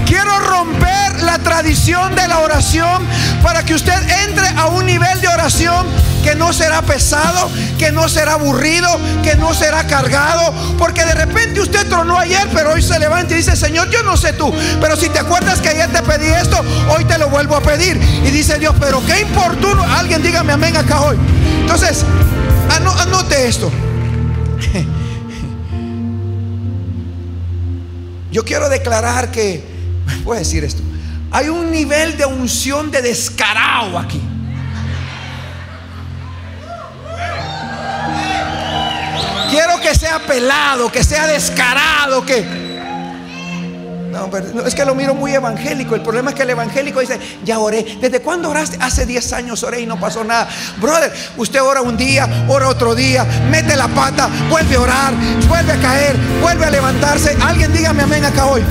[0.05, 3.07] Quiero romper la tradición de la oración
[3.41, 3.93] para que usted
[4.25, 5.88] entre a un nivel de oración
[6.21, 8.88] que no será pesado, que no será aburrido,
[9.23, 10.53] que no será cargado.
[10.77, 14.17] Porque de repente usted tronó ayer, pero hoy se levanta y dice, Señor, yo no
[14.17, 17.55] sé tú, pero si te acuerdas que ayer te pedí esto, hoy te lo vuelvo
[17.55, 17.97] a pedir.
[18.25, 19.84] Y dice Dios, pero qué importuno.
[19.84, 21.17] Alguien dígame amén acá hoy.
[21.62, 22.05] Entonces,
[22.69, 23.71] anote esto.
[28.31, 29.63] Yo quiero declarar que,
[30.23, 30.81] voy a decir esto,
[31.31, 34.21] hay un nivel de unción de descarado aquí.
[39.51, 42.71] Quiero que sea pelado, que sea descarado, que
[44.11, 45.95] no, es que lo miro muy evangélico.
[45.95, 47.97] El problema es que el evangélico dice, ya oré.
[47.99, 48.77] ¿Desde cuándo oraste?
[48.79, 50.49] Hace 10 años oré y no pasó nada.
[50.77, 55.13] Brother, usted ora un día, ora otro día, mete la pata, vuelve a orar,
[55.47, 57.37] vuelve a caer, vuelve a levantarse.
[57.41, 58.63] Alguien dígame amén acá hoy.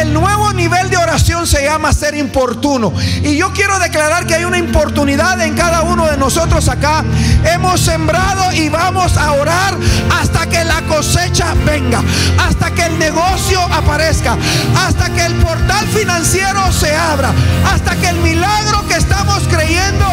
[0.00, 2.92] El nuevo nivel de oración se llama ser importuno.
[3.22, 7.04] Y yo quiero declarar que hay una importunidad en cada uno de nosotros acá.
[7.44, 9.76] Hemos sembrado y vamos a orar
[10.20, 12.02] hasta que la cosecha venga,
[12.38, 14.36] hasta que el negocio aparezca,
[14.76, 17.32] hasta que el portal financiero se abra,
[17.66, 20.06] hasta que el milagro que estamos creyendo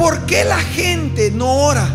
[0.00, 1.86] ¿Por qué la gente no ora?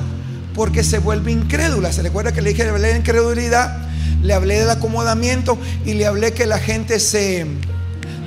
[0.54, 1.92] Porque se vuelve incrédula.
[1.92, 3.86] ¿Se recuerda que le dije la incredulidad?
[4.26, 7.46] Le hablé del acomodamiento y le hablé que la gente se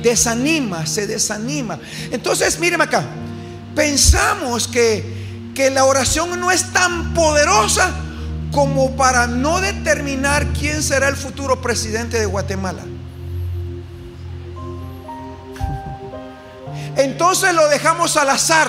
[0.03, 1.79] desanima, se desanima.
[2.13, 3.03] Entonces, míreme acá,
[3.75, 7.91] pensamos que, que la oración no es tan poderosa
[8.53, 12.83] como para no determinar quién será el futuro presidente de Guatemala.
[16.97, 18.69] Entonces lo dejamos al azar.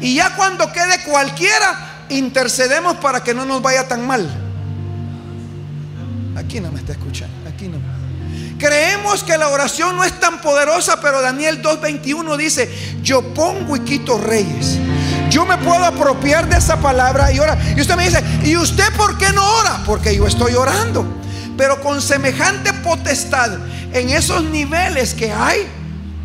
[0.00, 4.41] Y ya cuando quede cualquiera, intercedemos para que no nos vaya tan mal.
[6.36, 7.78] Aquí no me está escuchando, aquí no.
[8.58, 12.70] Creemos que la oración no es tan poderosa, pero Daniel 2.21 dice,
[13.02, 14.78] yo pongo y quito reyes.
[15.30, 17.58] Yo me puedo apropiar de esa palabra y ora.
[17.76, 19.82] Y usted me dice, ¿y usted por qué no ora?
[19.84, 21.06] Porque yo estoy orando.
[21.56, 23.50] Pero con semejante potestad
[23.92, 25.66] en esos niveles que hay,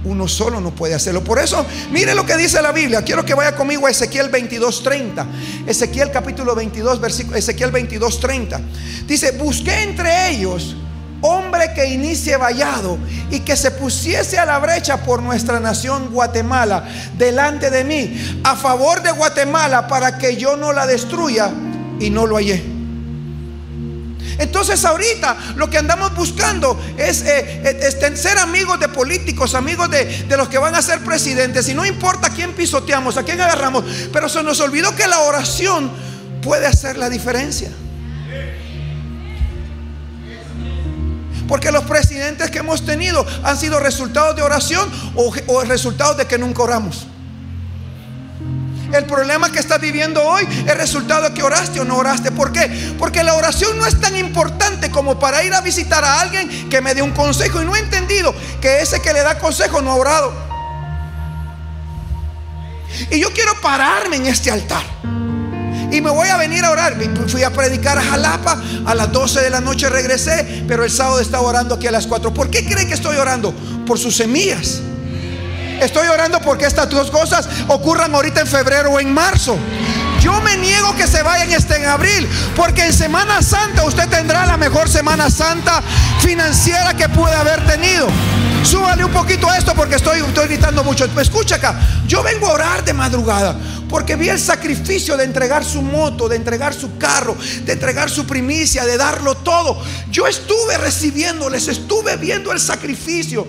[0.08, 1.24] uno solo no puede hacerlo.
[1.24, 3.04] Por eso, mire lo que dice la Biblia.
[3.04, 5.26] Quiero que vaya conmigo a Ezequiel 22:30.
[5.65, 8.60] Ezequiel capítulo 22, versículo Ezequiel 22:30.
[9.06, 10.76] Dice, "Busqué entre ellos
[11.22, 13.00] hombre que inicie vallado
[13.32, 18.56] y que se pusiese a la brecha por nuestra nación Guatemala delante de mí, a
[18.56, 21.52] favor de Guatemala para que yo no la destruya
[22.00, 22.77] y no lo hallé."
[24.38, 30.26] Entonces ahorita lo que andamos buscando es, eh, eh, ser amigos de políticos, amigos de,
[30.38, 31.67] los que van a ser presidentes.
[31.69, 33.84] Y no importa a quién pisoteamos, a quién agarramos.
[34.13, 35.91] Pero se nos olvidó que la oración
[36.41, 37.71] puede hacer la diferencia.
[41.47, 46.26] Porque los presidentes que hemos tenido han sido resultados de oración o, o resultados de
[46.26, 47.08] que nunca oramos.
[48.93, 52.32] El problema que estás viviendo hoy es resultado de que oraste o no oraste.
[52.32, 52.95] ¿Por qué?
[52.97, 56.82] Porque la oración no es tan importante como para ir a visitar a alguien que
[56.82, 59.91] me dé un consejo y no he entendido que ese que le da consejo no
[59.91, 60.34] ha orado.
[63.12, 64.84] Y yo quiero pararme en este altar.
[65.91, 66.97] Y me voy a venir a orar.
[67.28, 68.62] Fui a predicar a Jalapa.
[68.86, 70.63] A las 12 de la noche regresé.
[70.67, 72.34] Pero el sábado estaba orando aquí a las 4.
[72.34, 73.54] ¿Por qué cree que estoy orando?
[73.86, 74.82] Por sus semillas.
[75.82, 79.58] Estoy orando porque estas dos cosas ocurran ahorita en febrero o en marzo.
[80.20, 84.46] Yo me niego que se vayan este en abril, porque en Semana Santa usted tendrá
[84.46, 85.82] la mejor Semana Santa
[86.20, 88.08] financiera que puede haber tenido.
[88.63, 91.06] Súbale un poquito a esto porque estoy, estoy gritando mucho.
[91.22, 93.56] Escucha acá, yo vengo a orar de madrugada
[93.90, 98.26] porque vi el sacrificio de entregar su moto, de entregar su carro, de entregar su
[98.26, 99.82] primicia, de darlo todo.
[100.12, 103.48] Yo estuve recibiéndoles, estuve viendo el sacrificio.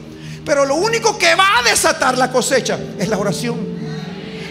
[0.48, 3.58] Pero lo único que va a desatar la cosecha es la oración.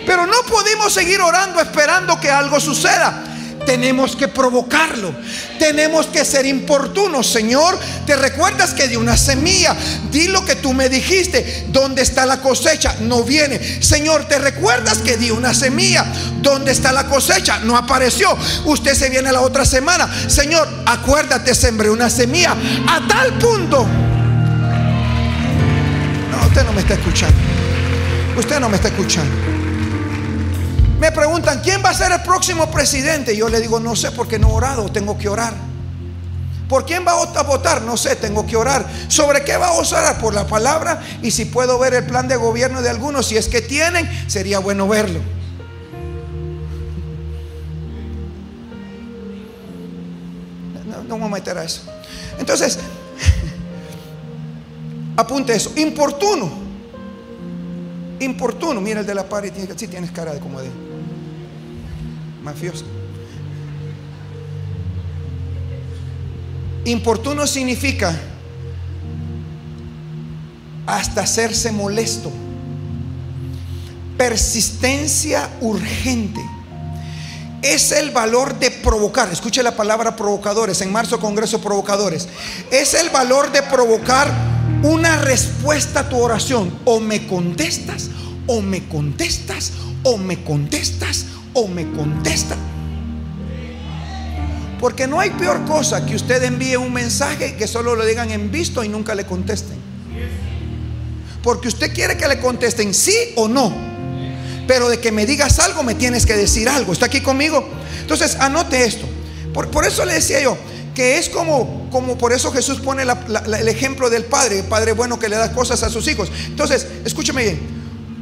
[0.06, 3.24] Pero no podemos seguir orando esperando que algo suceda.
[3.66, 5.12] Tenemos que provocarlo.
[5.58, 7.26] Tenemos que ser importunos.
[7.26, 9.76] Señor, te recuerdas que di una semilla.
[10.12, 11.66] Di lo que tú me dijiste.
[11.70, 12.96] ¿Dónde está la cosecha?
[13.00, 13.60] No viene.
[13.82, 16.06] Señor, te recuerdas que di una semilla.
[16.44, 17.58] ¿Dónde está la cosecha?
[17.62, 18.38] No apareció.
[18.66, 20.08] Usted se viene la otra semana.
[20.30, 22.56] Señor, acuérdate, sembré una semilla.
[22.88, 23.88] A tal punto
[26.45, 27.38] usted no me está escuchando.
[28.38, 29.34] Usted no me está escuchando.
[31.00, 33.36] Me preguntan, ¿quién va a ser el próximo presidente?
[33.36, 35.54] Yo le digo, no sé porque no he orado, tengo que orar.
[36.67, 37.82] ¿Por quién va a votar?
[37.84, 38.86] No sé, tengo que orar.
[39.08, 40.19] ¿Sobre qué va a orar?
[40.19, 41.02] Por la palabra.
[41.21, 44.60] Y si puedo ver el plan de gobierno de algunos, si es que tienen, sería
[44.60, 45.21] bueno verlo.
[50.86, 51.84] No, no vamos a meter a eso.
[52.38, 52.80] Entonces,
[55.18, 55.72] Apunte eso.
[55.76, 56.50] Importuno.
[58.20, 58.80] Importuno.
[58.80, 59.52] Mira el de la pared.
[59.76, 60.70] Sí, tienes cara de como de
[62.44, 62.86] mafioso.
[66.86, 68.16] Importuno significa
[70.86, 72.32] hasta hacerse molesto.
[74.18, 76.42] Persistencia urgente.
[77.64, 79.30] Es el valor de provocar.
[79.32, 80.80] Escuche la palabra provocadores.
[80.82, 82.30] En marzo, Congreso Provocadores.
[82.70, 86.72] Es el valor de provocar una respuesta a tu oración.
[86.86, 88.10] O me contestas,
[88.46, 92.58] o me contestas, o me contestas, o me contestas.
[94.80, 98.52] Porque no hay peor cosa que usted envíe un mensaje que solo lo digan en
[98.52, 99.78] visto y nunca le contesten.
[101.42, 103.74] Porque usted quiere que le contesten sí o no.
[104.68, 106.94] Pero de que me digas algo, me tienes que decir algo.
[106.94, 107.68] ¿Está aquí conmigo?
[108.02, 109.08] Entonces, anote esto.
[109.54, 110.58] Por, por eso le decía yo,
[110.98, 115.30] que es como, como por eso Jesús pone el ejemplo del padre, padre bueno que
[115.30, 116.32] le da cosas a sus hijos.
[116.48, 117.60] Entonces, escúcheme bien,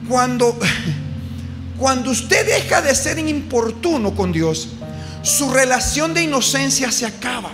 [0.10, 0.60] cuando,
[1.80, 4.68] cuando usted deja de ser importuno con Dios,
[5.22, 7.52] su relación de inocencia se acaba.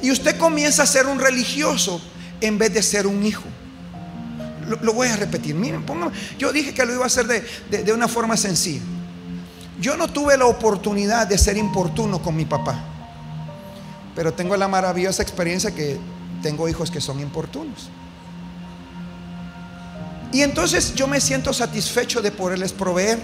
[0.00, 2.00] Y usted comienza a ser un religioso
[2.40, 3.42] en vez de ser un hijo.
[4.82, 5.56] Lo, voy a repetir.
[5.56, 5.84] Miren.
[6.38, 8.82] Yo dije que lo iba a hacer de, de una forma sencilla.
[9.80, 12.91] Yo no tuve la oportunidad de ser importuno con mi papá.
[14.14, 15.98] Pero tengo la maravillosa experiencia que
[16.42, 17.88] tengo hijos que son importunos.
[20.32, 23.18] Y entonces yo me siento satisfecho de poderles proveer.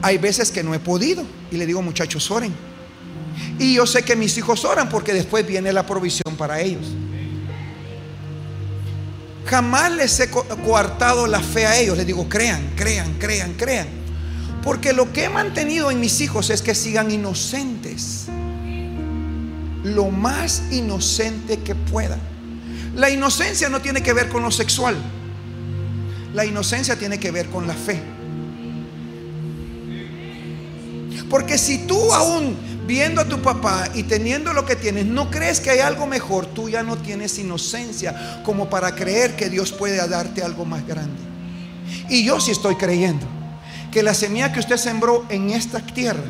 [0.00, 2.54] Hay veces que no he podido y le digo, muchachos, oren.
[3.58, 6.86] Y yo sé que mis hijos oran porque después viene la provisión para ellos.
[9.46, 11.96] Jamás les he coartado la fe a ellos.
[11.96, 13.86] Les digo, crean, crean, crean, crean.
[14.62, 18.28] Porque lo que he mantenido en mis hijos es que sigan inocentes
[19.84, 22.18] lo más inocente que pueda.
[22.94, 24.96] La inocencia no tiene que ver con lo sexual.
[26.34, 28.00] La inocencia tiene que ver con la fe.
[31.28, 32.56] Porque si tú aún
[32.86, 36.46] viendo a tu papá y teniendo lo que tienes, ¿no crees que hay algo mejor?
[36.46, 41.18] Tú ya no tienes inocencia como para creer que Dios puede darte algo más grande.
[42.08, 43.26] Y yo sí estoy creyendo
[43.90, 46.24] que la semilla que usted sembró en esta tierra,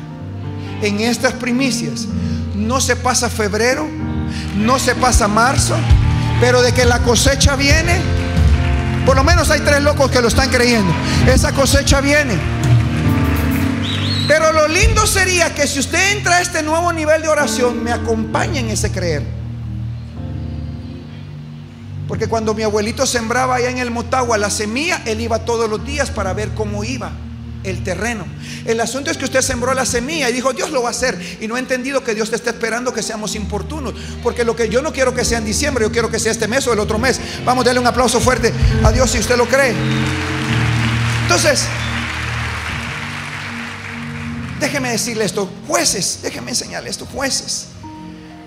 [0.81, 2.07] en estas primicias,
[2.55, 3.87] no se pasa febrero,
[4.57, 5.75] no se pasa marzo,
[6.39, 7.99] pero de que la cosecha viene,
[9.05, 10.93] por lo menos hay tres locos que lo están creyendo.
[11.27, 12.37] Esa cosecha viene.
[14.27, 17.91] Pero lo lindo sería que si usted entra a este nuevo nivel de oración, me
[17.91, 19.23] acompañe en ese creer.
[22.07, 25.85] Porque cuando mi abuelito sembraba allá en el Motagua la semilla, él iba todos los
[25.85, 27.11] días para ver cómo iba
[27.63, 28.25] el terreno.
[28.65, 31.37] El asunto es que usted sembró la semilla y dijo, Dios lo va a hacer.
[31.39, 33.93] Y no ha entendido que Dios te está esperando que seamos importunos.
[34.21, 36.47] Porque lo que yo no quiero que sea en diciembre, yo quiero que sea este
[36.47, 37.19] mes o el otro mes.
[37.45, 38.53] Vamos, a darle un aplauso fuerte
[38.83, 39.73] a Dios si usted lo cree.
[41.23, 41.65] Entonces,
[44.59, 47.67] déjeme decirle esto, jueces, déjeme enseñarle esto, jueces.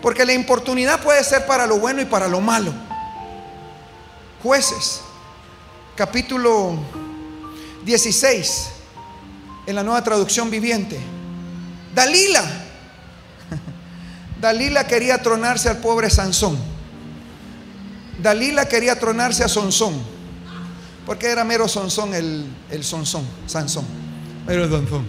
[0.03, 2.73] Porque la importunidad puede ser para lo bueno y para lo malo.
[4.43, 5.01] Jueces,
[5.97, 6.79] capítulo
[7.85, 8.76] 16
[9.67, 10.99] en la nueva traducción viviente.
[11.95, 12.45] Dalila.
[14.41, 16.57] Dalila quería tronarse al pobre Sansón.
[18.23, 19.95] Dalila quería tronarse a Sansón.
[21.05, 23.27] Porque era mero Sansón el, el Sansón.
[23.47, 23.85] Sansón.
[24.47, 25.07] Mero Sansón.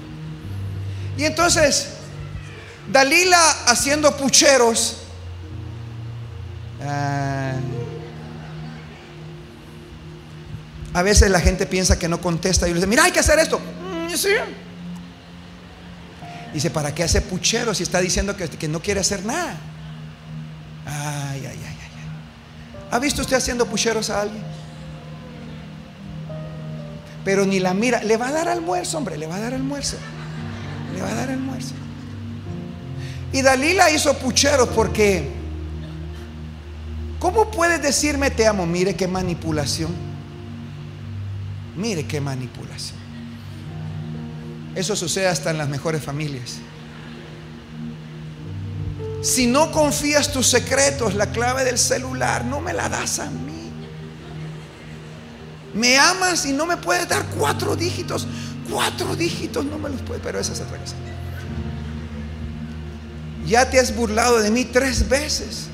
[1.17, 1.89] Y entonces,
[2.91, 4.97] Dalila haciendo pucheros.
[6.81, 7.53] Ah,
[10.93, 13.37] a veces la gente piensa que no contesta y le dice, mira, hay que hacer
[13.39, 13.59] esto.
[16.53, 19.55] Dice, ¿para qué hace puchero si está diciendo que, que no quiere hacer nada?
[20.85, 21.77] Ay, ay, ay, ay.
[22.91, 24.43] ¿Ha visto usted haciendo pucheros a alguien?
[27.25, 28.01] Pero ni la mira.
[28.03, 29.97] Le va a dar almuerzo, hombre, le va a dar almuerzo.
[30.95, 31.73] Le va a dar almuerzo.
[33.33, 35.29] Y Dalila hizo pucheros porque,
[37.19, 38.65] ¿cómo puedes decirme te amo?
[38.65, 39.93] Mire qué manipulación.
[41.75, 42.96] Mire qué manipulación.
[44.77, 46.57] Eso sucede hasta en las mejores familias.
[49.23, 53.71] Si no confías tus secretos, la clave del celular, no me la das a mí.
[55.73, 58.27] Me amas y no me puedes dar cuatro dígitos.
[58.69, 60.95] Cuatro dígitos no me los puedes, pero esa es otra cosa.
[63.47, 65.69] Ya te has burlado de mí tres veces.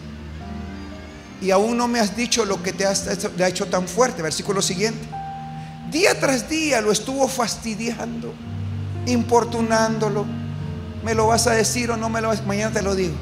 [1.41, 4.22] Y aún no me has dicho lo que te, has, te ha hecho tan fuerte.
[4.22, 5.06] Versículo siguiente.
[5.91, 8.34] Día tras día lo estuvo fastidiando
[9.06, 10.26] importunándolo.
[11.04, 13.16] ¿Me lo vas a decir o no me lo vas a Mañana te lo digo.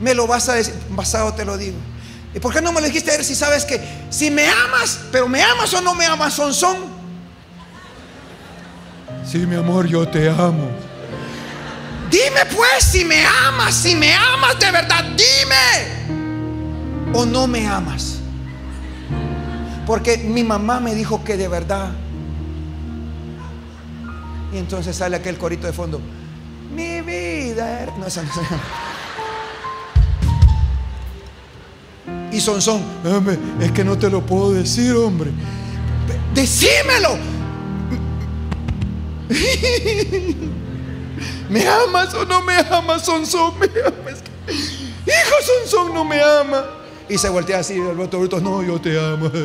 [0.00, 1.76] Me lo vas a decir, pasado te lo digo.
[2.34, 5.28] ¿Y por qué no me lo dijiste ayer si sabes que si me amas, pero
[5.28, 6.76] me amas o no me amas, son son?
[9.24, 10.68] Sí, mi amor, yo te amo.
[12.10, 16.12] Dime pues si me amas, si me amas de verdad, dime.
[17.14, 18.18] O no me amas.
[19.86, 21.90] Porque mi mamá me dijo que de verdad
[24.52, 26.00] y entonces sale aquel corito de fondo.
[26.74, 27.86] Mi vida.
[27.98, 28.30] No, esa no
[32.30, 32.82] Y son son.
[33.60, 35.30] Es que no te lo puedo decir, hombre.
[36.34, 37.18] Decímelo.
[41.48, 43.58] ¿Me amas o no me amas, son son?
[43.58, 44.22] ¿Me amas?
[44.48, 46.64] Hijo, son son no me ama.
[47.08, 49.30] Y se voltea así, voto bruto, no, yo te amo.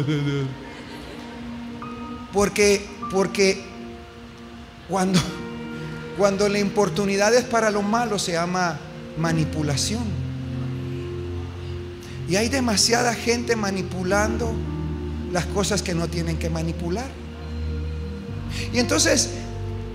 [2.33, 3.66] Porque, porque
[4.89, 5.19] cuando,
[6.17, 8.79] cuando la importunidad es para lo malo se llama
[9.17, 10.03] manipulación.
[12.29, 14.53] Y hay demasiada gente manipulando
[15.31, 17.07] las cosas que no tienen que manipular.
[18.73, 19.29] Y entonces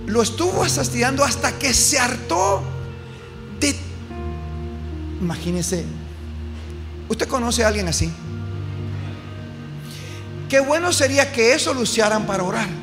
[0.05, 2.63] lo estuvo fastidiando hasta que se hartó
[3.59, 3.75] de...
[5.21, 5.85] Imagínese,
[7.07, 8.11] ¿usted conoce a alguien así?
[10.49, 12.82] Qué bueno sería que eso lo usaran para orar.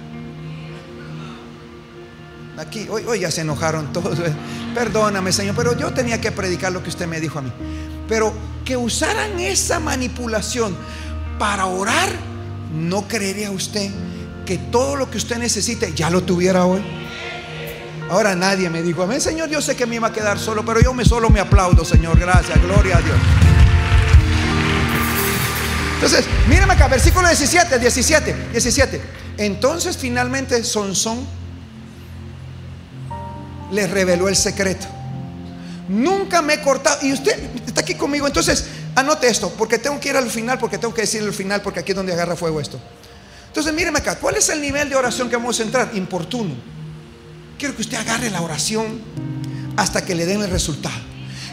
[2.60, 4.18] Aquí, hoy, ya se enojaron todos.
[4.74, 7.50] Perdóname, Señor, pero yo tenía que predicar lo que usted me dijo a mí.
[8.06, 8.34] Pero
[8.66, 10.76] que usaran esa manipulación
[11.38, 12.10] para orar,
[12.74, 13.90] ¿no creería usted
[14.44, 16.82] que todo lo que usted necesite ya lo tuviera hoy?
[18.10, 20.82] Ahora nadie me dijo, amén, Señor, yo sé que me iba a quedar solo, pero
[20.82, 23.16] yo me solo me aplaudo, Señor, gracias, gloria a Dios.
[25.94, 29.00] Entonces, mírame acá, versículo 17, 17, 17.
[29.38, 31.39] Entonces finalmente son son
[33.70, 34.86] les reveló el secreto.
[35.88, 37.04] Nunca me he cortado.
[37.04, 38.26] Y usted está aquí conmigo.
[38.26, 41.62] Entonces, anote esto, porque tengo que ir al final, porque tengo que decir al final,
[41.62, 42.80] porque aquí es donde agarra fuego esto.
[43.48, 44.16] Entonces, míreme acá.
[44.16, 45.90] ¿Cuál es el nivel de oración que vamos a entrar?
[45.94, 46.54] Importuno.
[47.58, 49.00] Quiero que usted agarre la oración
[49.76, 51.09] hasta que le den el resultado.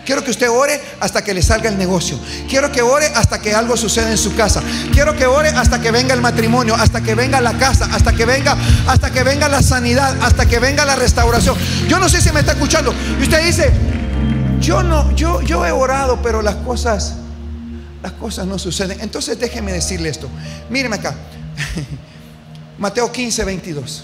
[0.07, 2.17] Quiero que usted ore hasta que le salga el negocio.
[2.47, 4.63] Quiero que ore hasta que algo suceda en su casa.
[4.93, 8.23] Quiero que ore hasta que venga el matrimonio, hasta que venga la casa, hasta que
[8.23, 8.55] venga,
[8.87, 11.57] hasta que venga la sanidad, hasta que venga la restauración.
[11.89, 12.95] Yo no sé si me está escuchando.
[13.19, 13.69] Y usted dice,
[14.61, 17.15] yo no, yo, yo he orado, pero las cosas,
[18.01, 19.01] las cosas no suceden.
[19.01, 20.29] Entonces déjeme decirle esto.
[20.69, 21.15] Míreme acá.
[22.77, 24.03] Mateo 15, 22.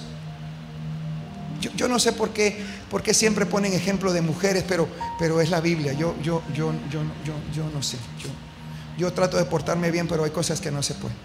[1.77, 2.61] Yo, no sé por qué,
[2.93, 4.87] por qué siempre ponen ejemplo de mujeres, pero,
[5.17, 5.93] pero es la Biblia.
[5.93, 7.97] Yo, yo, yo, yo, yo, yo no sé.
[8.19, 8.29] Yo,
[8.99, 11.17] yo trato de portarme bien, pero hay cosas que no se pueden.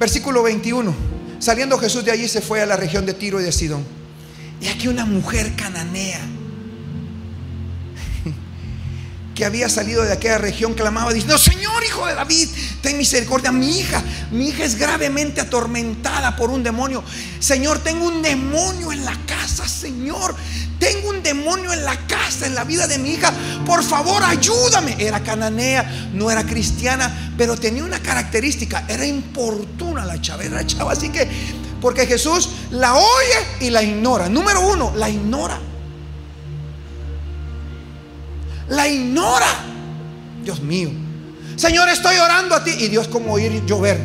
[0.00, 0.92] Versículo 21.
[1.38, 3.84] Saliendo Jesús de allí se fue a la región de Tiro y de Sidón.
[4.60, 6.18] Y aquí una mujer cananea
[9.34, 12.48] que había salido de aquella región clamaba diciendo, Señor hijo de David,
[12.80, 13.52] ten misericordia.
[13.52, 17.02] Mi hija, mi hija es gravemente atormentada por un demonio.
[17.38, 20.34] Señor, tengo un demonio en la casa, Señor.
[20.78, 23.32] Tengo un demonio en la casa, en la vida de mi hija.
[23.64, 24.96] Por favor, ayúdame.
[24.98, 28.84] Era cananea, no era cristiana, pero tenía una característica.
[28.88, 30.92] Era importuna la chava, era chava.
[30.92, 31.28] Así que,
[31.80, 34.28] porque Jesús la oye y la ignora.
[34.28, 35.71] Número uno, la ignora
[38.72, 39.46] la ignora.
[40.42, 40.90] Dios mío.
[41.56, 42.72] Señor, estoy orando a ti.
[42.78, 44.00] Y Dios como oír llover.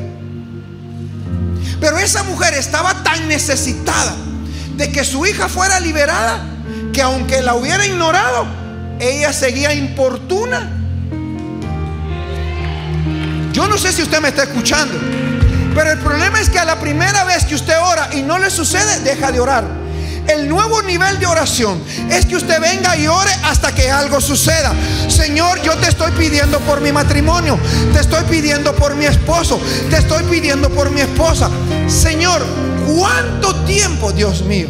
[1.79, 4.15] Pero esa mujer estaba tan necesitada
[4.75, 6.43] de que su hija fuera liberada
[6.91, 8.45] que aunque la hubiera ignorado,
[8.99, 10.73] ella seguía importuna.
[13.53, 14.97] Yo no sé si usted me está escuchando,
[15.73, 18.49] pero el problema es que a la primera vez que usted ora y no le
[18.49, 19.86] sucede, deja de orar.
[20.27, 24.73] El nuevo nivel de oración es que usted venga y ore hasta que algo suceda.
[25.07, 27.57] Señor, yo te estoy pidiendo por mi matrimonio,
[27.93, 29.59] te estoy pidiendo por mi esposo,
[29.89, 31.49] te estoy pidiendo por mi esposa.
[31.87, 32.45] Señor,
[32.85, 34.67] ¿cuánto tiempo, Dios mío?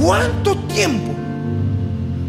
[0.00, 1.11] ¿Cuánto tiempo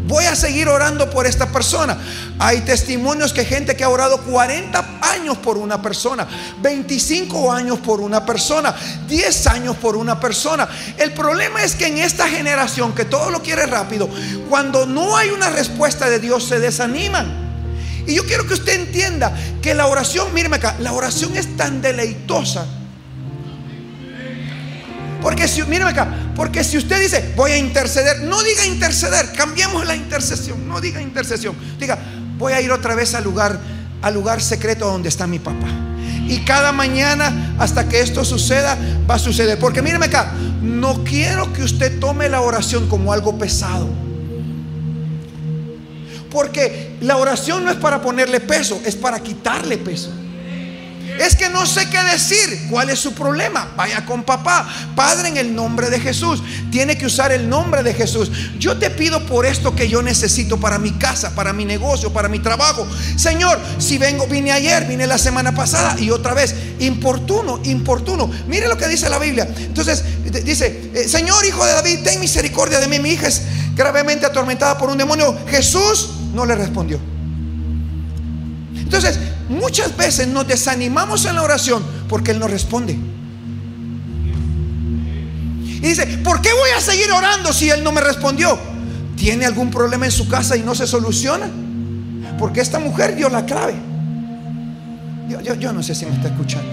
[0.06, 1.96] Voy a seguir orando por esta persona.
[2.38, 6.26] Hay testimonios que gente que ha orado 40 años por una persona,
[6.60, 8.74] 25 años por una persona,
[9.08, 10.68] 10 años por una persona.
[10.98, 14.08] El problema es que en esta generación que todo lo quiere rápido,
[14.50, 17.42] cuando no hay una respuesta de Dios se desaniman.
[18.06, 21.80] Y yo quiero que usted entienda que la oración, míreme acá, la oración es tan
[21.80, 22.66] deleitosa
[25.24, 26.06] porque si, mírame acá,
[26.36, 31.00] porque si usted dice, voy a interceder, no diga interceder, cambiemos la intercesión, no diga
[31.00, 31.56] intercesión.
[31.78, 31.98] Diga,
[32.36, 33.58] voy a ir otra vez al lugar,
[34.02, 35.66] al lugar secreto donde está mi papá.
[36.28, 38.76] Y cada mañana hasta que esto suceda,
[39.08, 39.58] va a suceder.
[39.58, 43.88] Porque míreme acá, no quiero que usted tome la oración como algo pesado.
[46.30, 50.10] Porque la oración no es para ponerle peso, es para quitarle peso.
[51.18, 52.66] Es que no sé qué decir.
[52.68, 53.72] ¿Cuál es su problema?
[53.76, 54.68] Vaya con papá.
[54.96, 56.42] Padre, en el nombre de Jesús.
[56.70, 58.30] Tiene que usar el nombre de Jesús.
[58.58, 62.28] Yo te pido por esto que yo necesito para mi casa, para mi negocio, para
[62.28, 62.86] mi trabajo.
[63.16, 66.54] Señor, si vengo, vine ayer, vine la semana pasada y otra vez.
[66.80, 68.30] Importuno, importuno.
[68.48, 69.48] Mire lo que dice la Biblia.
[69.58, 70.02] Entonces,
[70.44, 72.98] dice, eh, Señor, hijo de David, ten misericordia de mí.
[72.98, 73.42] Mi hija es
[73.76, 75.36] gravemente atormentada por un demonio.
[75.48, 76.98] Jesús no le respondió.
[78.76, 79.18] Entonces,
[79.48, 82.96] muchas veces nos desanimamos en la oración porque Él no responde.
[85.84, 88.58] Y dice, ¿por qué voy a seguir orando si Él no me respondió?
[89.16, 91.50] ¿Tiene algún problema en su casa y no se soluciona?
[92.38, 93.74] Porque esta mujer dio la clave.
[95.58, 96.70] Yo, no sé si me está escuchando.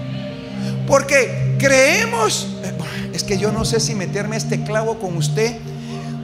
[0.87, 2.47] Porque creemos,
[3.13, 5.57] es que yo no sé si meterme este clavo con usted,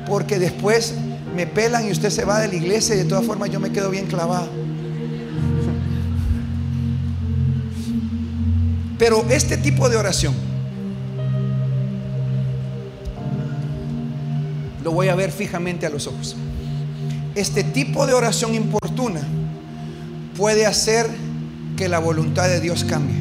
[0.08, 0.93] porque después
[1.36, 3.72] me pelan y usted se va de la iglesia y de todas formas yo me
[3.72, 4.50] quedo bien clavado.
[8.98, 10.34] Pero este tipo de oración
[14.84, 16.36] lo voy a ver fijamente a los ojos.
[17.36, 19.22] Este tipo de oración importuna
[20.36, 21.08] puede hacer
[21.76, 23.16] que la voluntad de Dios cambie.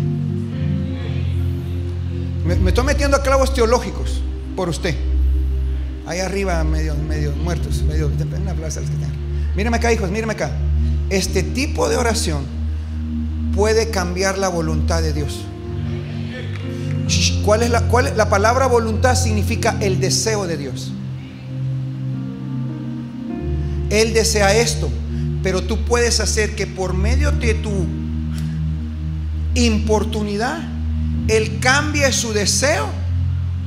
[2.46, 4.22] Me, estoy metiendo a clavos teológicos
[4.54, 4.94] por usted.
[6.06, 8.10] Ahí arriba, medio, medio muertos, medio,
[9.56, 10.52] Mírame acá, hijos, mírame acá.
[11.10, 12.44] Este tipo de oración
[13.56, 15.40] puede cambiar la voluntad de Dios.
[17.44, 19.14] ¿Cuál es la, cuál, la palabra voluntad?
[19.14, 20.92] Significa el deseo de Dios.
[23.90, 24.90] Él desea esto,
[25.42, 27.86] pero tú puedes hacer que por medio de tu
[29.54, 30.58] importunidad,
[31.28, 32.88] Él cambie su deseo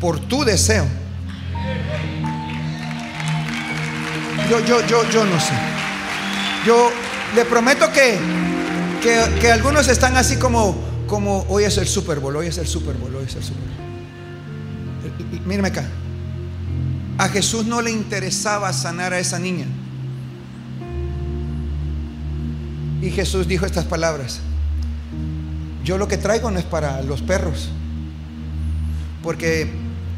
[0.01, 0.85] por tu deseo.
[4.49, 5.53] Yo, yo, yo, yo no sé.
[6.65, 6.91] Yo
[7.35, 8.17] le prometo que,
[9.01, 12.67] que, que algunos están así como como hoy es el Super Bowl, hoy es el
[12.67, 15.45] Super Bowl, hoy es el Super Bowl.
[15.45, 15.89] Mírame acá.
[17.17, 19.65] A Jesús no le interesaba sanar a esa niña.
[23.01, 24.39] Y Jesús dijo estas palabras.
[25.83, 27.69] Yo lo que traigo no es para los perros.
[29.23, 29.69] Porque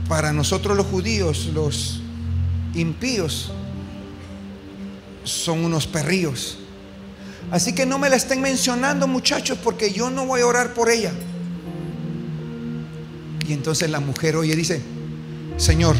[0.09, 2.01] para nosotros los judíos, los
[2.73, 3.51] impíos,
[5.23, 6.57] son unos perrillos.
[7.49, 10.89] Así que no me la estén mencionando muchachos porque yo no voy a orar por
[10.89, 11.11] ella.
[13.47, 14.81] Y entonces la mujer oye dice,
[15.57, 15.95] Señor,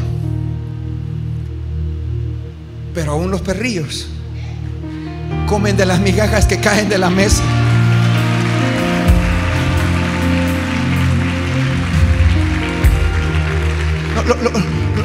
[2.94, 4.08] pero aún los perrillos
[5.46, 7.42] comen de las migajas que caen de la mesa.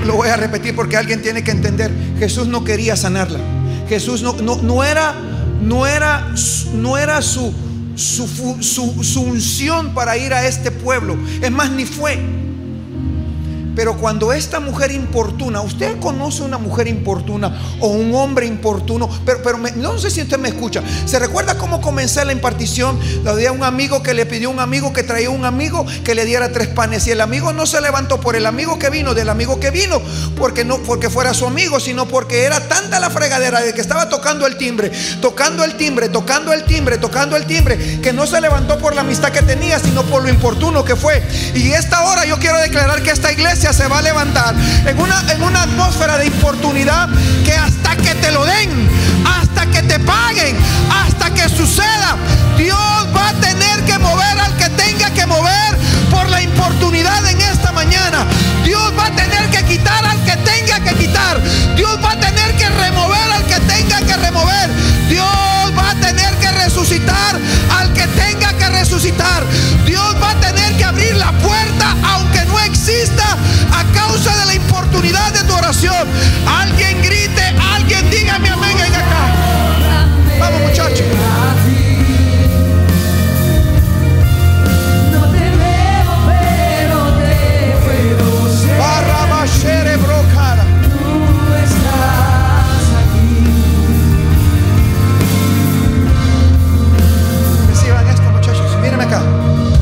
[0.05, 1.91] lo, voy a repetir porque alguien tiene que entender.
[2.19, 3.39] Jesús no quería sanarla.
[3.89, 5.15] Jesús no, no, no era,
[5.61, 6.33] no era,
[6.73, 7.53] no era su,
[7.95, 8.27] su,
[8.61, 11.17] su, su unción para ir a este pueblo.
[11.41, 12.46] Es más, ni fue.
[13.77, 19.59] Pero cuando esta mujer importuna, usted conoce una mujer importuna o un hombre importuno, pero,
[19.75, 20.81] no sé si usted me escucha.
[21.05, 22.99] ¿Se recuerda cómo comencé la impartición?
[23.23, 26.15] Le di a un amigo que le pidió un amigo que traía un amigo que
[26.15, 27.05] le diera tres panes.
[27.05, 30.01] Y el amigo no se levantó por el amigo que vino, del amigo que vino,
[30.35, 34.09] porque no porque fuera su amigo, sino porque era tanta la fregadera de que estaba
[34.09, 38.41] tocando el timbre, tocando el timbre, tocando el timbre, tocando el timbre, que no se
[38.41, 41.21] levantó por la amistad que tenía, sino por lo importuno que fue.
[41.53, 44.55] Y esta hora yo quiero declarar que esta iglesia se va a levantar
[44.85, 47.09] en una, en una atmósfera de importunidad
[47.43, 48.69] que hasta que te lo den,
[49.25, 50.55] hasta que te paguen,
[50.89, 52.15] hasta que suceda,
[52.57, 52.77] Dios
[53.15, 55.77] va a tener que mover al que tenga que mover
[56.09, 58.25] por la importunidad en esta mañana.
[58.63, 61.41] Dios va a tener que quitar al que tenga que quitar.
[61.75, 64.69] Dios va a tener que remover al que tenga que remover.
[65.09, 65.27] Dios
[65.77, 67.37] va a tener que resucitar
[67.77, 69.43] al que tenga que resucitar.
[69.85, 71.76] Dios va a tener que abrir la puerta
[72.47, 73.37] no exista
[73.71, 76.07] a causa de la importunidad de tu oración.
[76.47, 77.41] Alguien grite,
[77.73, 79.23] alguien dígame amén en acá.
[80.39, 81.05] Vamos muchachos.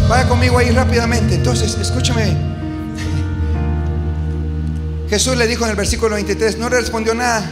[0.07, 1.35] Vaya conmigo ahí rápidamente.
[1.35, 2.55] Entonces, escúchame.
[5.09, 7.49] Jesús le dijo en el versículo 23, no le respondió nada.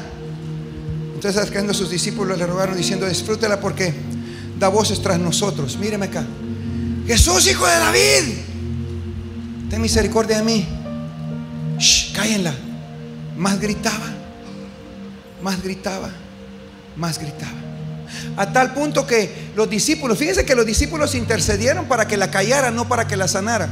[1.14, 3.94] Entonces acercando sus discípulos le rogaron diciendo, disfrútela porque
[4.60, 5.78] da voces tras nosotros.
[5.78, 6.26] Míreme acá.
[7.08, 8.24] Jesús, hijo de David,
[9.70, 10.68] ten misericordia de mí.
[11.78, 12.54] Shh, cállenla.
[13.38, 14.12] Más gritaba,
[15.42, 16.10] más gritaba,
[16.96, 17.73] más gritaba.
[18.38, 22.72] A tal punto que los discípulos, fíjense que los discípulos intercedieron para que la callara,
[22.72, 23.70] no para que la sanara.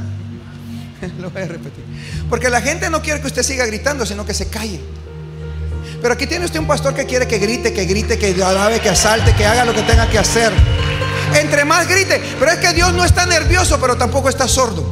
[1.20, 1.84] Lo voy a repetir.
[2.28, 4.80] Porque la gente no quiere que usted siga gritando, sino que se calle.
[6.00, 8.88] Pero aquí tiene usted un pastor que quiere que grite, que grite, que alabe, que
[8.88, 10.52] asalte, que haga lo que tenga que hacer.
[11.40, 12.20] Entre más grite.
[12.38, 14.84] Pero es que Dios no está nervioso, pero tampoco está sordo.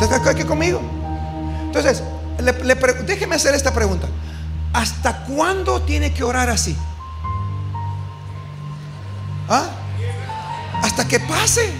[0.00, 0.80] ¿Está aquí conmigo?
[1.66, 2.02] Entonces,
[3.06, 4.06] déjeme hacer esta pregunta.
[4.72, 6.76] ¿Hasta cuándo tiene que orar así?
[9.48, 9.68] ¿Ah?
[10.82, 11.70] Hasta que pase.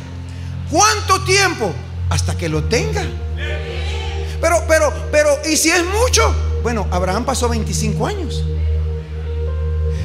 [0.70, 1.72] ¿Cuánto tiempo?
[2.14, 3.04] hasta que lo tenga.
[4.40, 6.34] Pero, pero, pero, ¿y si es mucho?
[6.62, 8.44] Bueno, Abraham pasó 25 años.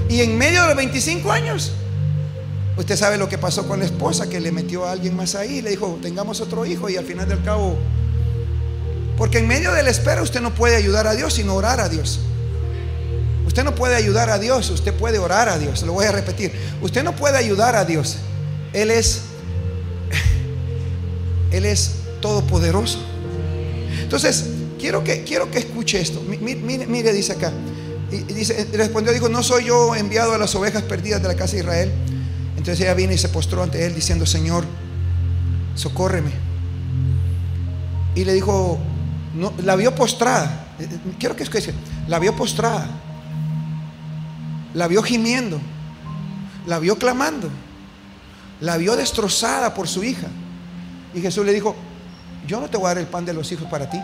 [0.10, 1.72] Y en medio de los 25 años,
[2.78, 5.62] usted sabe lo que pasó con la esposa, que le metió a alguien más ahí,
[5.62, 7.78] le dijo, tengamos otro hijo y al final del cabo,
[9.18, 11.90] porque en medio de la espera usted no puede ayudar a Dios, sino orar a
[11.90, 12.22] Dios.
[13.50, 15.82] Usted no puede ayudar a Dios, usted puede orar a Dios.
[15.82, 16.52] Lo voy a repetir.
[16.84, 18.18] Usted no puede ayudar a Dios.
[18.74, 19.24] Él es
[21.52, 23.00] él es todopoderoso.
[24.04, 24.46] Entonces,
[24.80, 26.22] quiero que, quiero que escuche esto.
[26.22, 27.52] Mire, dice acá.
[28.12, 31.54] Y dice, respondió, dijo, no soy yo enviado a las ovejas perdidas de la casa
[31.54, 31.92] de Israel.
[32.56, 34.64] Entonces ella vino y se postró ante él diciendo, Señor,
[35.74, 36.34] socórreme.
[38.14, 38.78] Y le dijo,
[39.34, 40.68] no, la vio postrada.
[41.18, 41.74] Quiero que escuche,
[42.08, 43.09] la vio postrada.
[44.74, 45.60] La vio gimiendo.
[46.66, 47.50] La vio clamando.
[48.62, 50.28] La vio destrozada por su hija.
[51.14, 51.76] Y Jesús le dijo,
[52.48, 54.00] yo no te voy a dar el pan de los hijos para ti.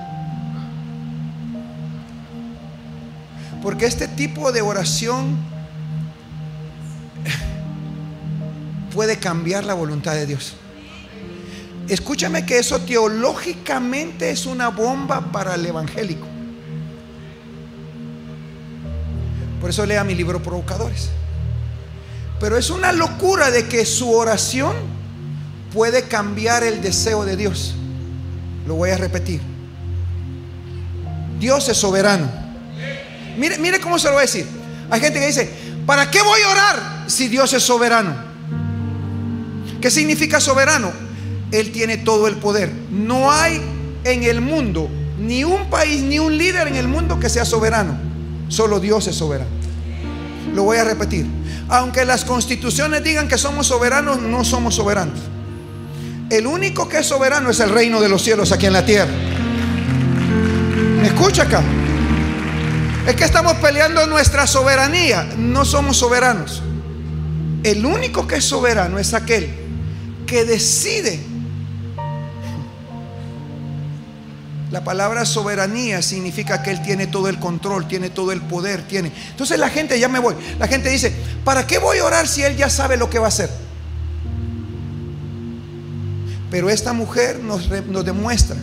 [3.61, 5.38] Porque este tipo de oración
[8.93, 10.53] puede cambiar la voluntad de Dios.
[11.88, 16.35] Escúchame que eso teológicamente es una bomba para el evangélico.
[19.66, 21.09] Por eso lea mi libro Provocadores.
[22.39, 24.76] Pero es una locura de que su oración
[25.74, 27.74] puede cambiar el deseo de Dios.
[28.68, 29.41] Lo voy a repetir.
[31.39, 32.30] Dios es soberano.
[33.39, 34.45] Mire, mire cómo se lo voy a decir.
[34.91, 35.49] Hay gente que dice,
[35.88, 38.16] ¿para qué voy a orar si Dios es soberano?
[39.82, 40.91] ¿Qué significa soberano?
[41.51, 42.72] Él tiene todo el poder.
[42.91, 43.59] No hay
[44.03, 47.97] en el mundo ni un país ni un líder en el mundo que sea soberano.
[48.47, 49.55] Solo Dios es soberano.
[50.54, 51.26] Lo voy a repetir.
[51.70, 55.20] Aunque las constituciones digan que somos soberanos, no somos soberanos.
[56.30, 59.12] El único que es soberano es el reino de los cielos aquí en la tierra.
[61.02, 61.62] ¿Me escucha acá?
[63.08, 65.28] Es que estamos peleando nuestra soberanía.
[65.38, 66.64] No somos soberanos.
[67.64, 69.50] El único que es soberano es aquel
[70.26, 71.35] que decide.
[74.72, 79.11] La palabra soberanía significa que Él tiene todo el control, tiene todo el poder, tiene.
[79.30, 81.13] Entonces la gente, ya me voy, la gente dice,
[81.43, 83.49] ¿para qué voy a orar si Él ya sabe lo que va a hacer?
[86.49, 88.57] Pero esta mujer nos, nos demuestra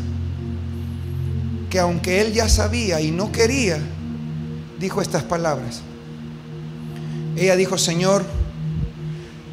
[1.71, 3.79] que aunque Él ya sabía y no quería,
[4.79, 5.83] dijo estas palabras.
[7.37, 8.25] Ella dijo, Señor,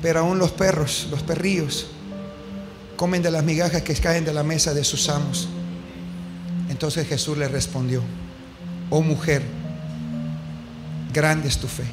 [0.01, 1.87] pero aún los perros, los perrillos,
[2.95, 5.47] comen de las migajas que caen de la mesa de sus amos.
[6.79, 8.01] Entonces Jesús le respondió,
[8.89, 9.43] oh mujer,
[11.11, 11.83] grande es tu fe.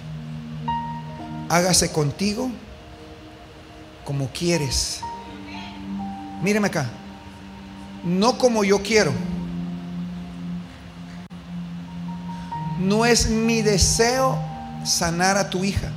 [1.49, 2.49] Hágase contigo
[4.05, 5.01] como quieres.
[6.41, 6.89] Míreme acá,
[8.05, 9.11] no como yo quiero.
[12.78, 14.39] No es mi deseo
[14.84, 15.91] sanar a tu hija.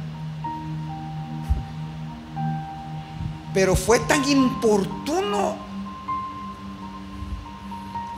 [3.54, 5.69] Pero fue tan importuno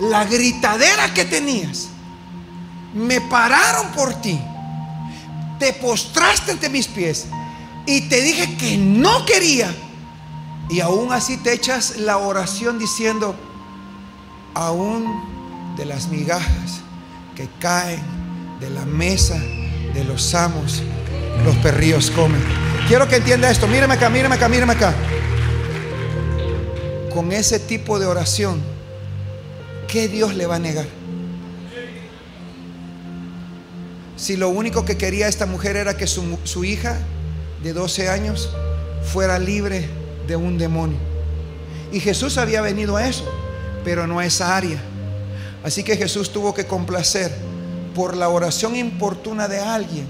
[0.02, 1.90] la gritadera que tenías.
[2.94, 4.40] Me pararon por ti.
[5.60, 7.28] Te postraste ante mis pies.
[7.86, 9.74] Y te dije que no quería.
[10.70, 13.36] Y aún así te echas la oración diciendo,
[14.54, 16.82] aún de las migajas
[17.36, 18.02] que caen
[18.60, 19.38] de la mesa
[19.94, 20.82] de los amos,
[21.44, 22.42] los perrillos comen.
[22.88, 23.68] Quiero que entienda esto.
[23.68, 24.94] Míreme acá, míreme acá, míreme acá.
[27.14, 28.62] Con ese tipo de oración,
[29.92, 30.88] ¿qué Dios le va a negar?
[34.16, 36.98] Si lo único que quería esta mujer era que su, hija
[37.62, 38.50] de 12 años
[39.04, 39.90] fuera libre
[40.28, 40.98] de un demonio.
[41.92, 43.26] Y Jesús había venido a eso,
[43.84, 44.82] pero no a esa área.
[45.64, 47.36] Así que Jesús tuvo que complacer
[47.94, 50.06] por la oración importuna de alguien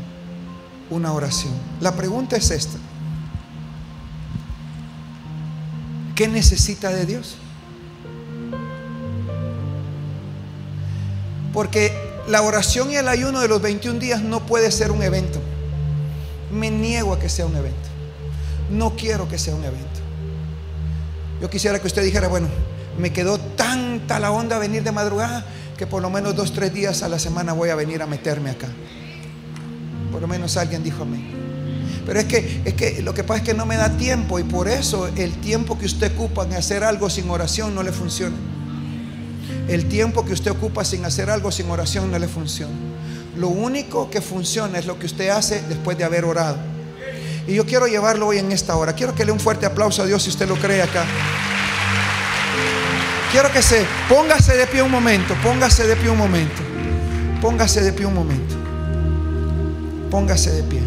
[0.90, 1.54] una oración.
[1.80, 2.78] La pregunta es esta.
[6.16, 7.38] ¿Qué necesita de Dios?
[11.54, 11.94] Porque
[12.28, 15.40] la oración y el ayuno de los 21 días no puede ser un evento.
[16.52, 17.90] Me niego a que sea un evento.
[18.70, 20.00] No quiero que sea un evento.
[21.42, 22.48] Yo quisiera que usted dijera, bueno,
[22.98, 25.46] me quedó tanta la onda venir de madrugada
[25.78, 28.52] que por lo menos dos, tres días a la semana voy a venir a meterme
[28.52, 28.68] acá.
[30.12, 31.34] Por lo menos alguien dijo a mí.
[32.06, 34.44] Pero es que, es que lo que pasa es que no me da tiempo y
[34.44, 38.36] por eso el tiempo que usted ocupa en hacer algo sin oración no le funciona.
[39.72, 42.74] El tiempo que usted ocupa sin hacer algo sin oración no le funciona.
[43.38, 46.58] Lo único que funciona es lo que usted hace después de haber orado.
[47.48, 48.92] Y yo quiero llevarlo hoy en esta hora.
[48.92, 51.06] Quiero que le un fuerte aplauso a Dios si usted lo cree acá.
[53.32, 56.62] Quiero que se póngase de pie un momento, póngase de pie un momento.
[57.42, 58.56] Póngase de pie un momento.
[60.10, 60.82] Póngase de pie.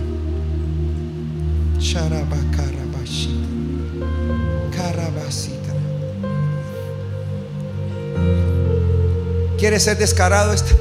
[9.65, 10.53] ¿Quiere ser descarado?
[10.53, 10.75] Este?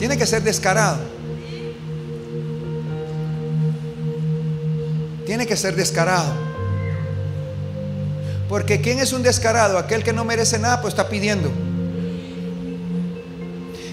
[0.00, 0.98] Tiene que ser descarado.
[5.24, 6.34] Tiene que ser descarado.
[8.48, 9.78] Porque ¿quién es un descarado?
[9.78, 11.52] Aquel que no merece nada, pues está pidiendo.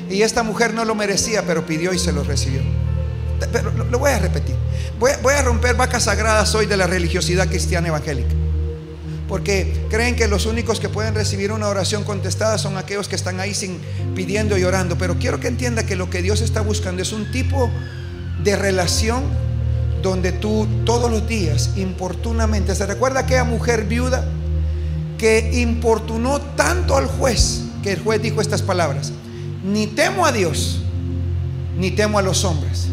[0.10, 2.62] Y esta mujer no lo merecía, pero pidió y se lo recibió.
[3.52, 4.56] Pero lo, voy a repetir.
[4.98, 8.39] Voy, voy a romper vacas sagradas hoy de la religiosidad cristiana evangélica.
[9.30, 13.40] Porque creen que los únicos que pueden recibir una oración contestada son aquellos que están
[13.40, 13.80] ahí sin
[14.16, 14.98] pidiendo y orando.
[14.98, 17.70] Pero quiero que entienda que lo que Dios está buscando es un tipo
[18.44, 19.24] de relación
[20.02, 24.28] donde tú todos los días importunamente, ¿se recuerda aquella mujer viuda?
[25.20, 29.12] que importunó tanto al juez que el juez dijo estas palabras,
[29.64, 30.82] ni temo a Dios,
[31.78, 32.88] ni temo a los hombres.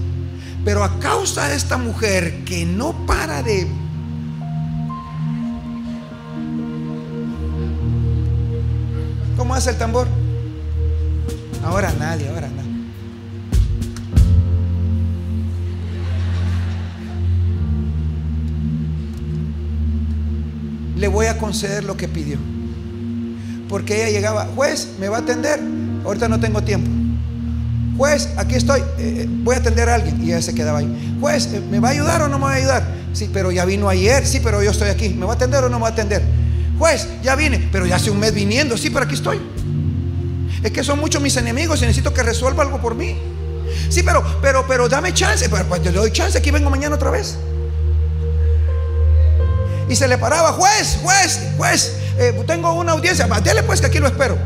[0.65, 3.67] Pero a causa de esta mujer que no para de...
[9.47, 10.09] ¿Cómo hace el tambor?
[11.65, 12.67] Ahora nadie, ahora nadie.
[20.97, 22.39] le voy a conceder lo que pidió.
[23.69, 25.61] Porque ella llegaba, juez, ¿me va a atender?
[26.05, 26.91] Ahorita no tengo tiempo.
[27.97, 30.21] Juez, aquí estoy, eh, eh, voy a atender a alguien.
[30.25, 31.17] Y ella se quedaba ahí.
[31.21, 32.85] Juez, eh, ¿me va a ayudar o no me va a ayudar?
[33.13, 34.27] Sí, pero ya vino ayer.
[34.27, 35.11] Sí, pero yo estoy aquí.
[35.11, 36.36] ¿Me va a atender o no me va a atender?
[36.79, 38.77] Juez, ya vine, pero ya hace un mes viniendo.
[38.77, 39.41] Sí, pero aquí estoy.
[40.63, 43.17] Es que son muchos mis enemigos y necesito que resuelva algo por mí.
[43.89, 45.49] Sí, pero, pero, pero dame chance.
[45.49, 46.37] Pero pues, te doy chance.
[46.37, 47.37] Aquí vengo mañana otra vez.
[49.89, 53.27] Y se le paraba, juez, juez, juez, eh, tengo una audiencia.
[53.27, 54.37] Dele pues que aquí lo espero.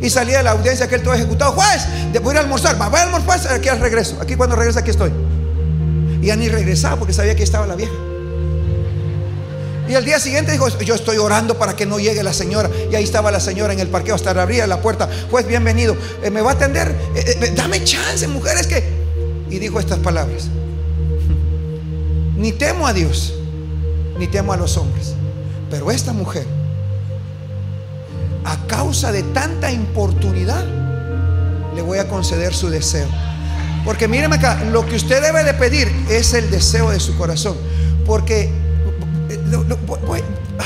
[0.00, 1.52] Y salía de la audiencia que él todo ejecutado.
[1.52, 1.86] Juez,
[2.20, 2.80] voy ir a almorzar.
[2.80, 3.52] Va, voy a almorzar.
[3.52, 4.18] Aquí al regreso.
[4.20, 5.12] Aquí cuando regresa, aquí estoy.
[6.20, 7.92] Y ya ni regresaba porque sabía que estaba la vieja.
[9.88, 12.70] Y al día siguiente dijo, yo estoy orando para que no llegue la señora.
[12.90, 15.08] Y ahí estaba la señora en el parqueo hasta abría la puerta.
[15.30, 15.96] Juez, bienvenido.
[16.22, 16.94] Eh, ¿Me va a atender?
[17.16, 19.02] Eh, dame chance, mujeres que...
[19.50, 20.48] Y dijo estas palabras.
[22.36, 23.34] Ni temo a Dios,
[24.18, 25.14] ni temo a los hombres.
[25.70, 26.46] Pero esta mujer,
[28.44, 30.64] a causa de tanta importunidad,
[31.74, 33.08] le voy a conceder su deseo.
[33.84, 37.56] Porque míreme acá, lo que usted debe de pedir es el deseo de su corazón.
[38.06, 38.61] Porque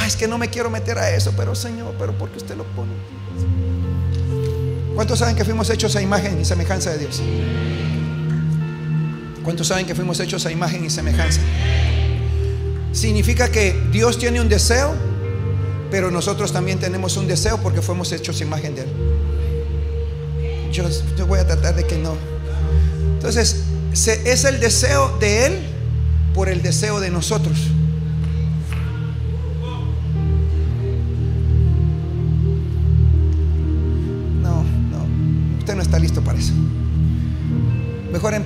[0.07, 2.93] es que no me quiero meter a eso, pero Señor, pero porque usted lo pone.
[4.95, 7.22] ¿Cuántos saben que fuimos hechos a imagen y semejanza de Dios?
[9.43, 11.41] ¿Cuántos saben que fuimos hechos a imagen y semejanza?
[12.93, 14.95] Significa que Dios tiene un deseo,
[15.91, 18.89] pero nosotros también tenemos un deseo porque fuimos hechos imagen de Él.
[20.72, 22.16] Yo voy a tratar de que no.
[23.14, 25.59] Entonces, es el deseo de Él
[26.34, 27.70] por el deseo de nosotros.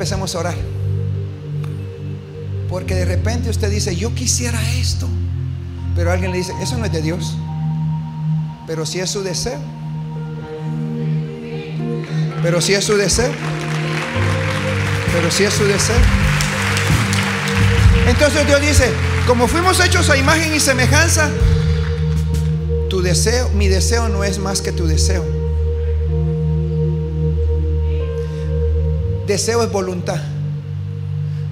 [0.00, 0.54] Mejor empecemos a orar.
[2.70, 5.06] Porque de repente usted dice, yo quisiera esto.
[5.94, 7.36] Pero alguien le dice, eso no es de Dios.
[8.66, 9.58] Pero si es su deseo.
[12.42, 13.30] Pero si es su deseo.
[15.12, 16.00] Pero si es su deseo.
[18.06, 18.90] Entonces Dios dice,
[19.26, 21.28] como fuimos hechos a imagen y semejanza,
[22.88, 25.39] tu deseo, mi deseo no es más que tu deseo.
[29.30, 30.20] Deseo es voluntad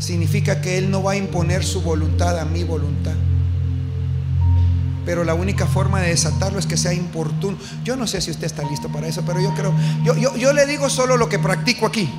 [0.00, 3.14] significa que Él no va a imponer su voluntad a mi voluntad.
[5.04, 7.56] Pero la única forma de desatarlo es que sea importuno.
[7.84, 9.72] Yo no sé si usted está listo para eso, pero yo creo,
[10.04, 12.10] yo, yo, le digo solo lo que practico aquí.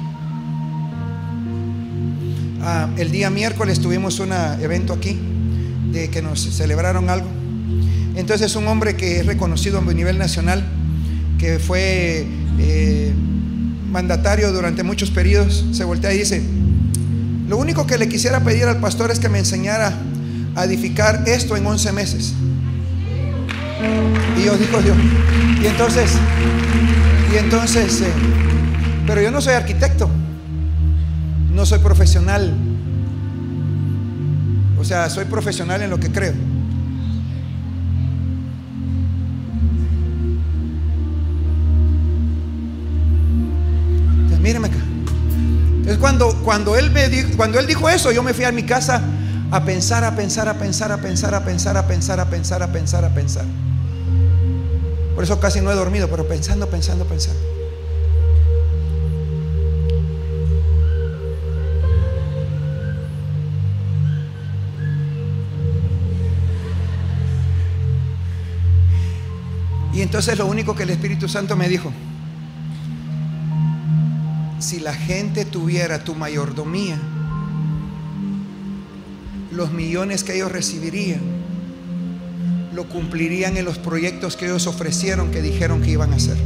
[2.61, 5.19] Ah, el día miércoles tuvimos un evento aquí
[5.91, 7.27] de que nos celebraron algo.
[8.15, 10.65] Entonces un hombre que es reconocido a nivel nacional,
[11.37, 12.25] que fue
[12.59, 13.13] eh,
[13.91, 16.43] mandatario durante muchos periodos, se voltea y dice,
[17.47, 19.93] lo único que le quisiera pedir al pastor es que me enseñara
[20.55, 22.33] a edificar esto en 11 meses.
[24.37, 24.97] Y yo dijo Dios.
[25.61, 26.11] Y entonces,
[27.33, 28.11] y entonces, eh,
[29.07, 30.09] pero yo no soy arquitecto,
[31.51, 32.53] no soy profesional.
[34.79, 36.33] O sea, soy profesional en lo que creo.
[46.43, 49.01] Cuando, él me dijo, cuando él dijo eso, yo me fui a mi casa
[49.51, 52.71] a pensar, a pensar, a pensar, a pensar, a pensar, a pensar, a pensar, a
[52.71, 53.45] pensar, a pensar.
[55.15, 57.39] Por eso casi no he dormido, pero pensando, pensando, pensando.
[69.93, 71.91] Y entonces lo único que el Espíritu Santo me dijo,
[74.79, 76.97] la gente tuviera tu mayordomía,
[79.51, 81.21] los millones que ellos recibirían,
[82.73, 86.37] lo cumplirían en los proyectos que ellos ofrecieron, que dijeron que iban a hacer.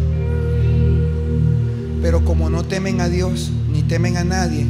[2.02, 4.66] Pero como no temen a Dios, ni temen a nadie,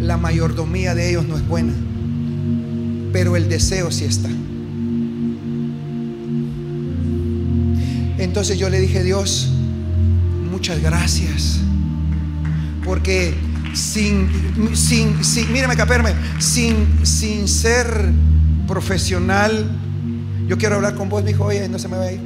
[0.00, 1.72] la mayordomía de ellos no es buena.
[3.12, 4.28] Pero el deseo sí está.
[8.18, 9.50] Entonces yo le dije, Dios,
[10.50, 11.60] muchas gracias
[12.86, 13.34] porque
[13.74, 14.30] sin,
[14.74, 17.86] sin, sin mírame, caperme, sin, sin ser
[18.66, 19.68] profesional,
[20.46, 22.20] yo quiero hablar con vos, mi hijo, oye, no se me va a ir.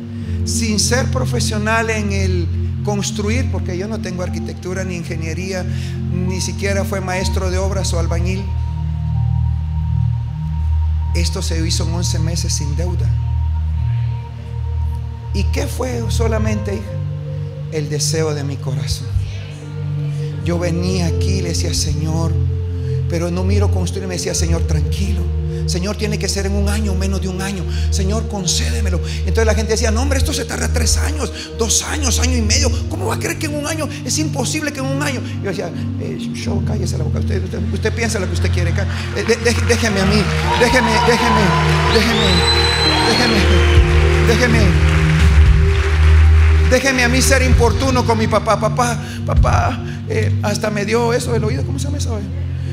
[0.45, 2.47] Sin ser profesional en el
[2.85, 5.65] construir, porque yo no tengo arquitectura ni ingeniería,
[6.13, 8.45] ni siquiera fue maestro de obras o albañil.
[11.15, 13.09] Esto se hizo en 11 meses sin deuda.
[15.35, 16.83] ¿Y qué fue solamente,
[17.73, 19.20] El deseo de mi corazón.
[20.45, 22.33] Yo venía aquí y le decía, Señor,
[23.09, 25.23] pero no miro construir, me decía, Señor, tranquilo,
[25.71, 27.63] Señor, tiene que ser en un año, menos de un año.
[27.91, 29.01] Señor, concédemelo.
[29.21, 32.43] Entonces la gente decía, no, hombre, esto se tarda tres años, dos años, año y
[32.43, 32.71] medio.
[32.89, 33.89] ¿Cómo va a creer que en un año?
[34.05, 35.21] Es imposible que en un año.
[35.43, 35.71] Yo decía,
[36.01, 37.21] eh, show, cállese la boca.
[37.21, 38.71] Usted, usted, piensa lo que usted quiere.
[38.71, 39.25] Eh,
[39.69, 40.23] déjeme a mí,
[40.59, 41.43] déjeme, déjeme,
[41.95, 42.31] déjeme,
[43.07, 43.39] déjeme,
[44.27, 44.91] déjeme.
[46.71, 48.59] Déjeme a mí ser importuno con mi papá.
[48.59, 49.81] Papá, papá,
[50.11, 51.65] eh, hasta me dio eso del oído.
[51.65, 52.19] ¿Cómo se llama eso?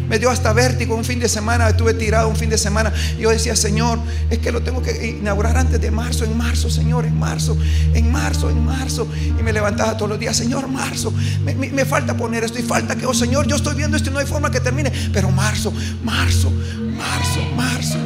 [0.09, 2.91] Me dio hasta vértigo un fin de semana, estuve tirado un fin de semana.
[3.19, 7.05] Yo decía, Señor, es que lo tengo que inaugurar antes de marzo, en marzo, Señor,
[7.05, 7.55] en marzo,
[7.93, 9.07] en marzo, en marzo.
[9.39, 11.13] Y me levantaba todos los días, Señor, marzo.
[11.43, 14.19] Me, falta poner esto y falta que, oh Señor, yo estoy viendo esto y no
[14.19, 14.91] hay forma que termine.
[15.13, 15.71] Pero marzo,
[16.03, 16.51] marzo,
[16.97, 17.97] marzo, marzo,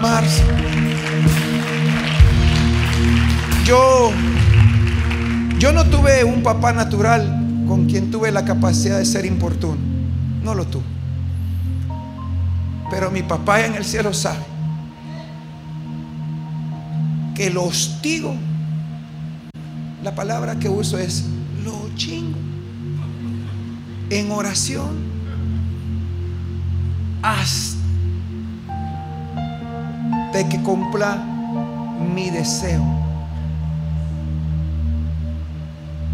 [0.00, 0.42] marzo.
[3.64, 4.10] Yo,
[5.58, 7.35] yo no tuve un papá natural
[7.66, 9.78] con quien tuve la capacidad de ser importuno.
[10.42, 10.84] No lo tuve.
[12.90, 14.44] Pero mi papá en el cielo sabe
[17.34, 18.34] que lo hostigo.
[20.02, 21.24] La palabra que uso es
[21.64, 22.38] lo chingo.
[24.08, 25.16] En oración
[27.22, 27.76] hasta
[30.48, 31.16] que cumpla
[32.14, 32.84] mi deseo.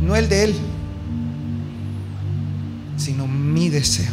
[0.00, 0.56] No el de él,
[3.02, 4.12] sino mi deseo.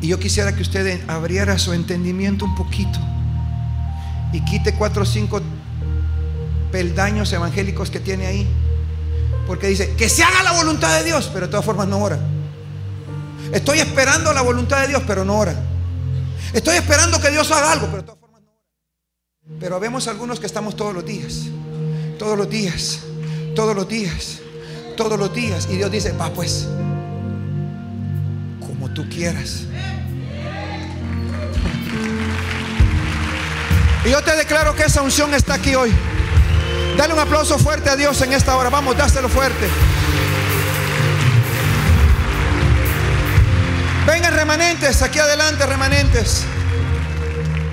[0.00, 2.98] Y yo quisiera que usted abriera su entendimiento un poquito
[4.32, 5.40] y quite cuatro o cinco
[6.70, 8.46] peldaños evangélicos que tiene ahí.
[9.46, 12.18] Porque dice, que se haga la voluntad de Dios, pero de todas formas no ora.
[13.52, 15.54] Estoy esperando la voluntad de Dios, pero no ora.
[16.52, 19.58] Estoy esperando que Dios haga algo, pero de todas formas no ora.
[19.58, 21.46] Pero vemos algunos que estamos todos los días,
[22.18, 23.00] todos los días,
[23.56, 24.40] todos los días,
[24.98, 25.68] todos los días.
[25.70, 26.66] Y Dios dice, va pues,
[28.60, 29.62] como tú quieras.
[34.04, 35.92] Y yo te declaro que esa unción está aquí hoy.
[36.96, 38.70] Dale un aplauso fuerte a Dios en esta hora.
[38.70, 39.68] Vamos, dáselo fuerte.
[44.04, 46.44] Vengan remanentes, aquí adelante remanentes.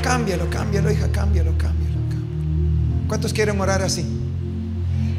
[0.04, 1.96] Cámbialo, cámbialo, hija, cámbialo, cámbialo.
[3.08, 4.25] ¿Cuántos quieren orar así?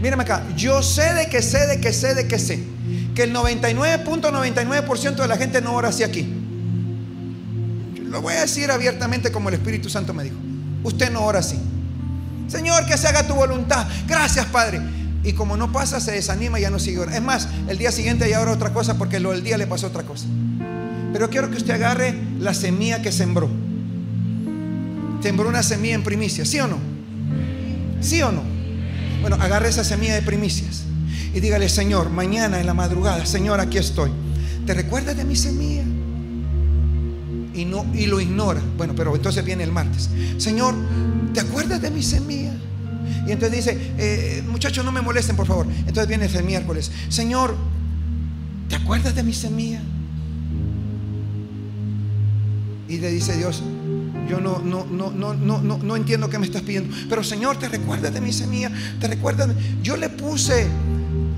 [0.01, 2.63] Mírame acá, yo sé de que sé, de que sé, de que sé,
[3.15, 6.33] que el 99.99% de la gente no ora así aquí.
[8.05, 10.37] Lo voy a decir abiertamente como el Espíritu Santo me dijo.
[10.83, 11.59] Usted no ora así.
[12.49, 13.87] Señor, que se haga tu voluntad.
[14.07, 14.81] Gracias, Padre.
[15.25, 17.17] Y como no pasa, se desanima y ya no sigue orando.
[17.17, 19.89] Es más, el día siguiente ya ora otra cosa porque lo del día le pasó
[19.89, 20.27] otra cosa.
[21.13, 23.51] Pero quiero que usted agarre la semilla que sembró.
[25.21, 26.79] Sembró una semilla en primicias, ¿sí o no?
[28.01, 28.56] ¿Sí o no?
[29.29, 30.85] Bueno, agarre esa semilla de primicias
[31.35, 34.13] y dígale, Señor, mañana en la madrugada, Señor, aquí estoy.
[34.65, 35.83] ¿Te recuerdas de mi semilla?
[37.53, 38.63] y, no, y lo ignora.
[38.77, 40.09] Bueno, pero entonces viene el martes.
[40.37, 40.77] Señor,
[41.35, 42.53] ¿te acuerdas de mi semilla?
[43.27, 45.67] Y entonces dice, eh, muchachos, no me molesten, por favor.
[45.89, 46.93] Entonces viene el miércoles.
[47.09, 47.57] Señor,
[48.69, 49.83] ¿te acuerdas de mi semilla?
[52.89, 53.61] Y le dice Dios,
[54.29, 56.95] yo no, no, no, no, no, no, no entiendo qué me estás pidiendo.
[57.09, 58.71] Pero Señor, ¿te recuerdas de mi semilla?
[59.01, 59.51] ¿Te recuerdas?
[59.83, 60.67] Yo le puse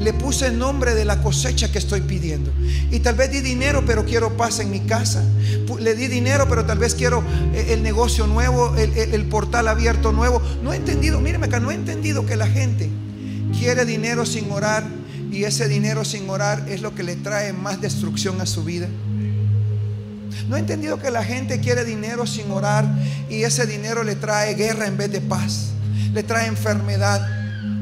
[0.00, 2.52] le puse el nombre de la cosecha que estoy pidiendo.
[2.90, 5.24] Y tal vez di dinero, pero quiero paz en mi casa.
[5.80, 7.22] Le di dinero, pero tal vez quiero
[7.52, 10.40] eh, el negocio nuevo, el, portal abierto nuevo.
[10.62, 12.88] No he entendido, míreme acá, no he entendido que la gente
[13.58, 14.84] quiere dinero sin orar
[15.32, 18.88] y ese dinero sin orar es lo que le trae más destrucción a su vida.
[20.48, 22.86] No he entendido que la gente quiere dinero sin orar
[23.28, 25.70] y ese dinero le trae guerra en vez de paz,
[26.12, 27.26] le trae enfermedad,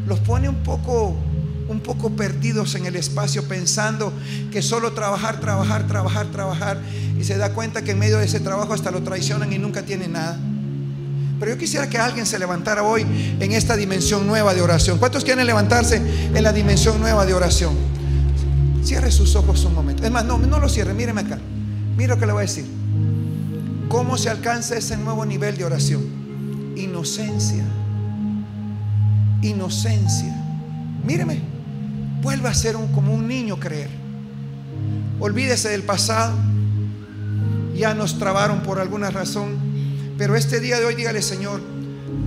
[0.06, 1.16] los pone un poco
[1.68, 4.12] un poco perdidos en el espacio pensando
[4.52, 6.80] que solo trabajar, trabajar, trabajar, trabajar
[7.18, 9.82] y se da cuenta que en medio de ese trabajo hasta lo traicionan y nunca
[9.82, 10.38] tiene nada.
[11.38, 13.02] Pero yo quisiera que alguien se levantara hoy
[13.40, 14.98] en esta dimensión nueva de oración.
[14.98, 17.74] ¿Cuántos quieren levantarse en la dimensión nueva de oración?
[18.82, 20.04] Cierre sus ojos un momento.
[20.04, 21.38] Es más, no, no lo cierre, míreme acá.
[21.96, 22.66] Mira lo que le voy a decir.
[23.88, 26.74] ¿Cómo se alcanza ese nuevo nivel de oración?
[26.76, 27.64] Inocencia.
[29.42, 30.34] Inocencia.
[31.04, 31.40] Míreme.
[32.20, 33.88] Vuelva a ser como un niño creer.
[35.20, 36.34] Olvídese del pasado.
[37.74, 39.56] Ya nos trabaron por alguna razón.
[40.18, 41.60] Pero este día de hoy dígale, Señor,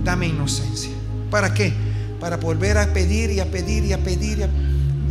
[0.04, 0.92] dame inocencia.
[1.30, 1.72] ¿Para qué?
[2.18, 4.48] Para volver a pedir y a pedir y a pedir.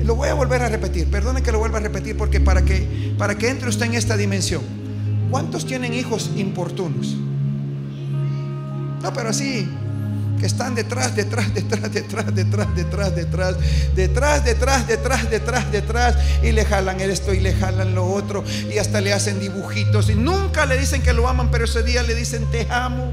[0.04, 1.08] Lo voy a volver a repetir.
[1.08, 4.18] Perdone que lo vuelva a repetir porque para que, para que entre usted en esta
[4.18, 4.62] dimensión.
[5.30, 7.16] ¿Cuántos tienen hijos importunos?
[9.04, 9.70] No, pero así,
[10.40, 16.52] que están detrás, detrás, detrás, detrás, detrás, detrás, detrás, detrás, detrás, detrás, detrás, detrás, y
[16.52, 18.44] le jalan esto y le jalan lo otro,
[18.74, 22.04] y hasta le hacen dibujitos, y nunca le dicen que lo aman, pero ese día
[22.04, 23.12] le dicen te amo.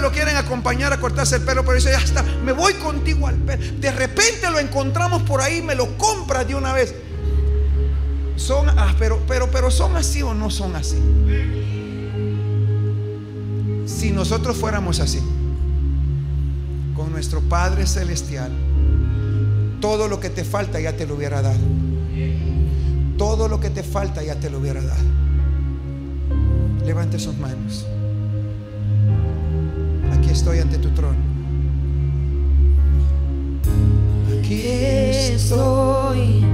[0.00, 3.36] Lo quieren acompañar a cortarse el pelo, pero dice, ya está, me voy contigo al
[3.36, 3.62] pelo.
[3.78, 6.94] De repente lo encontramos por ahí, me lo compras de una vez.
[8.36, 10.98] Son, ah, pero, pero, pero son así o no son así.
[13.86, 15.22] Si nosotros fuéramos así,
[16.94, 18.52] con nuestro Padre Celestial,
[19.80, 21.58] todo lo que te falta ya te lo hubiera dado.
[23.16, 25.02] Todo lo que te falta ya te lo hubiera dado.
[26.84, 27.86] Levante sus manos.
[30.34, 31.16] Estoy ante tu trono.
[34.36, 36.44] Aquí estoy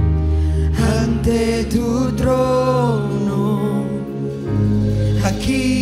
[0.99, 3.85] ante tu trono.
[5.25, 5.80] Aquí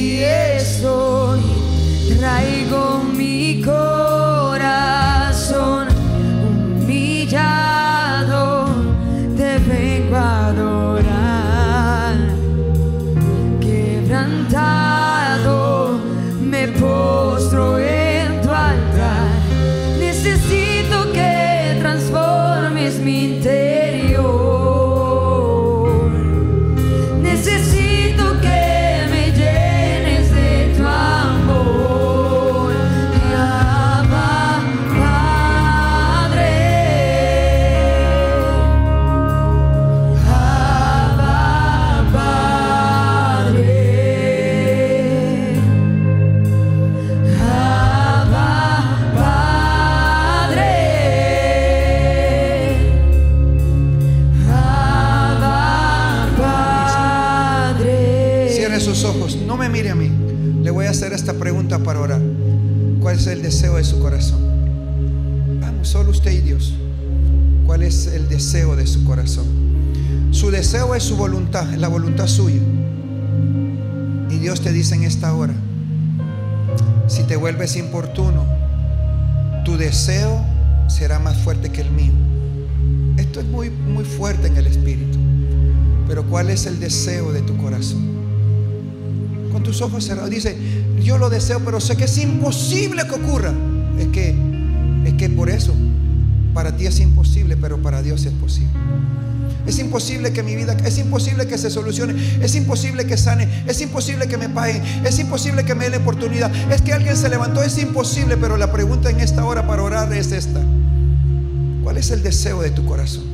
[70.72, 72.62] deseo es su voluntad, es la voluntad suya.
[74.30, 75.56] Y Dios te dice en esta hora,
[77.08, 78.46] si te vuelves importuno,
[79.66, 80.46] tu deseo
[80.88, 82.12] será más fuerte que el mío.
[83.18, 85.18] Esto es muy, muy fuerte en el espíritu.
[86.08, 88.04] Pero ¿cuál es el deseo de tu corazón?
[89.52, 90.30] Con tus ojos cerrados.
[90.30, 90.56] Dice,
[91.02, 93.56] yo lo deseo, pero sé que es imposible que ocurra.
[93.98, 94.36] Es que,
[95.04, 95.74] es que por eso,
[96.54, 98.79] para ti es imposible, pero para Dios es posible.
[99.70, 103.80] Es imposible que mi vida, es imposible que se solucione, es imposible que sane, es
[103.82, 106.52] imposible que me paguen, es imposible que me den la oportunidad.
[106.72, 110.12] Es que alguien se levantó, es imposible, pero la pregunta en esta hora para orar
[110.12, 110.60] es esta.
[111.84, 113.26] ¿Cuál es el deseo de tu corazón?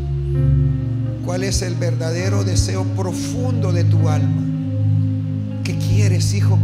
[1.24, 4.44] ¿Cuál es el verdadero deseo profundo de tu alma?
[5.64, 6.60] ¿Qué quieres, hijo?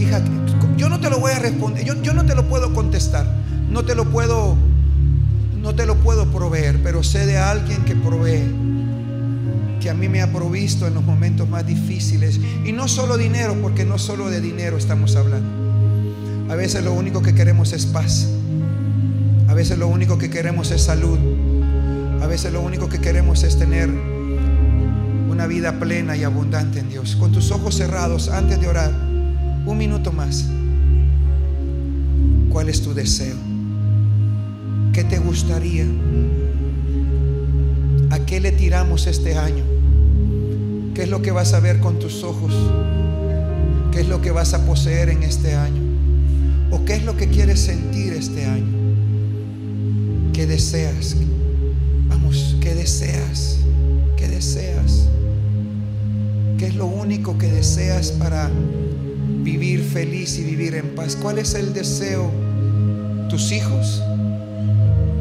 [0.00, 0.20] Hija,
[0.76, 3.24] yo no te lo voy a responder, yo, yo no te lo puedo contestar,
[3.70, 4.56] no te lo puedo,
[5.62, 8.42] no te lo puedo proveer, pero sé de alguien que provee,
[9.80, 12.40] que a mí me ha provisto en los momentos más difíciles.
[12.64, 15.48] Y no solo dinero, porque no solo de dinero estamos hablando.
[16.52, 18.26] A veces lo único que queremos es paz.
[19.46, 21.20] A veces lo único que queremos es salud.
[22.20, 23.88] A veces lo único que queremos es tener
[25.30, 27.14] una vida plena y abundante en Dios.
[27.14, 30.46] Con tus ojos cerrados, antes de orar, un minuto más.
[32.50, 33.36] ¿Cuál es tu deseo?
[34.92, 35.86] ¿Qué te gustaría?
[38.28, 39.64] ¿A qué le tiramos este año?
[40.94, 42.52] ¿Qué es lo que vas a ver con tus ojos?
[43.90, 45.80] ¿Qué es lo que vas a poseer en este año?
[46.70, 48.70] ¿O qué es lo que quieres sentir este año?
[50.34, 51.16] ¿Qué deseas?
[52.06, 53.60] Vamos, ¿qué deseas?
[54.18, 55.08] ¿Qué deseas?
[56.58, 58.50] ¿Qué es lo único que deseas para
[59.42, 61.16] vivir feliz y vivir en paz?
[61.16, 62.30] ¿Cuál es el deseo?
[63.30, 64.02] ¿Tus hijos?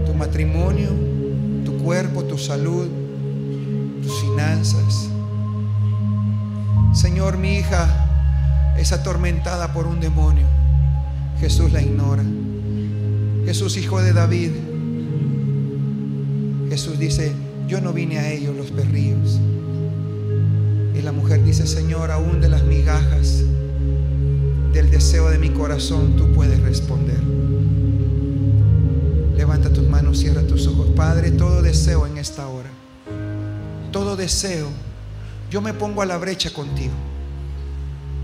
[0.06, 0.90] ¿Tu matrimonio?
[1.64, 2.26] ¿Tu cuerpo?
[2.26, 2.97] ¿Tu salud?
[6.94, 10.46] Señor, mi hija es atormentada por un demonio.
[11.40, 12.24] Jesús la ignora.
[13.46, 14.52] Jesús, hijo de David.
[16.70, 17.34] Jesús dice,
[17.68, 19.40] yo no vine a ellos los perrillos.
[20.96, 23.44] Y la mujer dice, Señor, aún de las migajas
[24.74, 27.20] del deseo de mi corazón, tú puedes responder.
[29.36, 30.90] Levanta tus manos, cierra tus ojos.
[30.96, 32.57] Padre, todo deseo en esta hora,
[34.18, 34.68] deseo,
[35.50, 36.94] yo me pongo a la brecha contigo.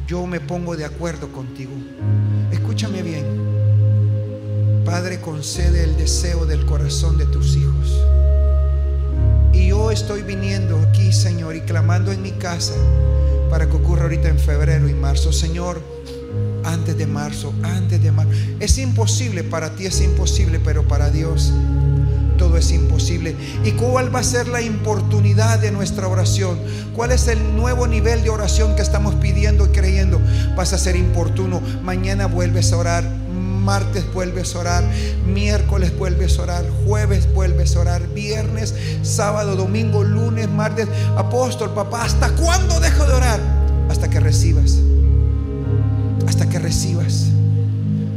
[0.08, 1.72] Yo me pongo de acuerdo contigo.
[2.52, 3.24] Escúchame bien.
[4.86, 8.04] Padre, concede el deseo del corazón de tus hijos.
[9.54, 12.74] Y yo estoy viniendo aquí, Señor, y clamando en mi casa
[13.50, 15.32] para que ocurra ahorita en febrero y marzo.
[15.32, 15.82] Señor,
[16.66, 18.34] antes de marzo, antes de marzo.
[18.60, 21.54] Es imposible, para ti es imposible, pero para Dios
[22.38, 23.36] todo es imposible.
[23.64, 26.60] ¿Y cuál va a ser la importunidad de nuestra oración?
[26.96, 30.20] ¿Cuál es el nuevo nivel de oración que estamos pidiendo y creyendo?
[30.56, 31.62] Vas a ser importuno.
[31.84, 33.24] Mañana vuelves a orar.
[33.64, 34.84] Martes vuelves a orar,
[35.26, 40.90] miércoles vuelves a orar, jueves vuelves a orar, viernes, sábado, domingo, lunes, martes.
[41.16, 43.40] Apóstol, papá, ¿hasta cuándo dejo de orar?
[43.90, 44.80] Hasta que recibas.
[46.28, 47.28] Hasta que recibas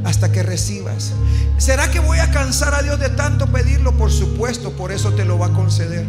[0.06, 1.12] hasta que recibas.
[1.58, 3.96] ¿Será que voy a cansar a Dios de tanto pedirlo?
[3.96, 6.06] Por supuesto, por eso te lo va a conceder.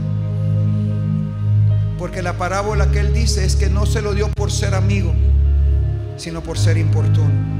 [1.98, 5.14] Porque la parábola que él dice es que no se lo dio por ser amigo,
[6.16, 7.58] sino por ser importuno.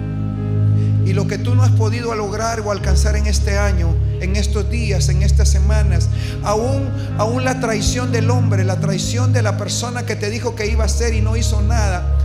[1.08, 4.70] Y lo que tú no has podido lograr o alcanzar en este año, en estos
[4.70, 6.08] días, en estas semanas,
[6.44, 6.88] aún,
[7.18, 10.84] aún la traición del hombre, la traición de la persona que te dijo que iba
[10.84, 12.17] a hacer y no hizo nada,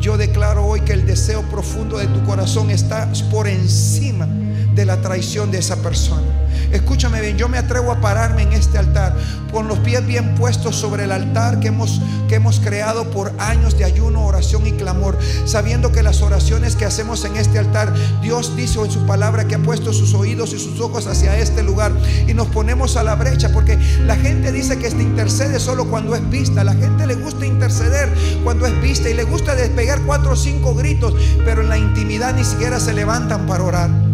[0.00, 4.28] yo declaro hoy que el deseo profundo de tu corazón está por encima
[4.76, 6.22] de la traición de esa persona.
[6.70, 9.16] Escúchame bien, yo me atrevo a pararme en este altar
[9.50, 13.78] con los pies bien puestos sobre el altar que hemos, que hemos creado por años
[13.78, 18.54] de ayuno, oración y clamor, sabiendo que las oraciones que hacemos en este altar, Dios
[18.56, 21.92] dice en su palabra que ha puesto sus oídos y sus ojos hacia este lugar
[22.26, 26.14] y nos ponemos a la brecha porque la gente dice que este intercede solo cuando
[26.14, 28.12] es vista, la gente le gusta interceder
[28.44, 32.34] cuando es vista y le gusta despegar cuatro o cinco gritos, pero en la intimidad
[32.34, 34.05] ni siquiera se levantan para orar.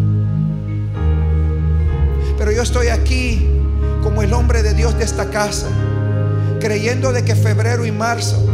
[2.42, 3.46] Pero yo estoy aquí
[4.02, 5.68] como el hombre de Dios de esta casa,
[6.60, 8.44] creyendo de que febrero y marzo,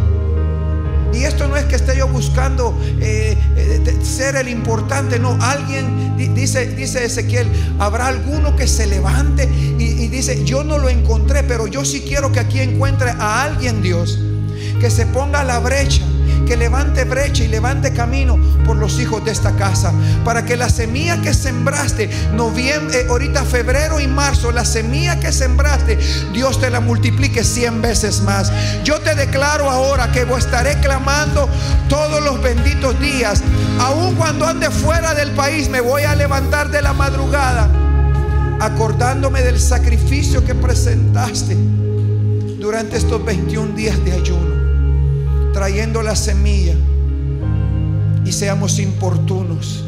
[1.14, 5.38] y esto no es que esté yo buscando eh, eh, ser el importante, no.
[5.40, 7.48] Alguien dice, dice Ezequiel,
[7.78, 9.48] habrá alguno que se levante
[9.78, 13.42] y, y dice, yo no lo encontré, pero yo sí quiero que aquí encuentre a
[13.42, 14.18] alguien, Dios,
[14.82, 16.02] que se ponga a la brecha
[16.46, 19.92] que levante brecha y levante camino por los hijos de esta casa.
[20.24, 25.32] Para que la semilla que sembraste, noviembre, eh, ahorita febrero y marzo, la semilla que
[25.32, 25.98] sembraste,
[26.32, 28.52] Dios te la multiplique cien veces más.
[28.84, 31.48] Yo te declaro ahora que estaré clamando
[31.88, 33.42] todos los benditos días.
[33.80, 37.68] Aun cuando ande fuera del país, me voy a levantar de la madrugada
[38.60, 41.56] acordándome del sacrificio que presentaste
[42.58, 44.57] durante estos 21 días de ayuno
[45.58, 46.76] trayendo la semilla
[48.24, 49.82] y seamos importunos.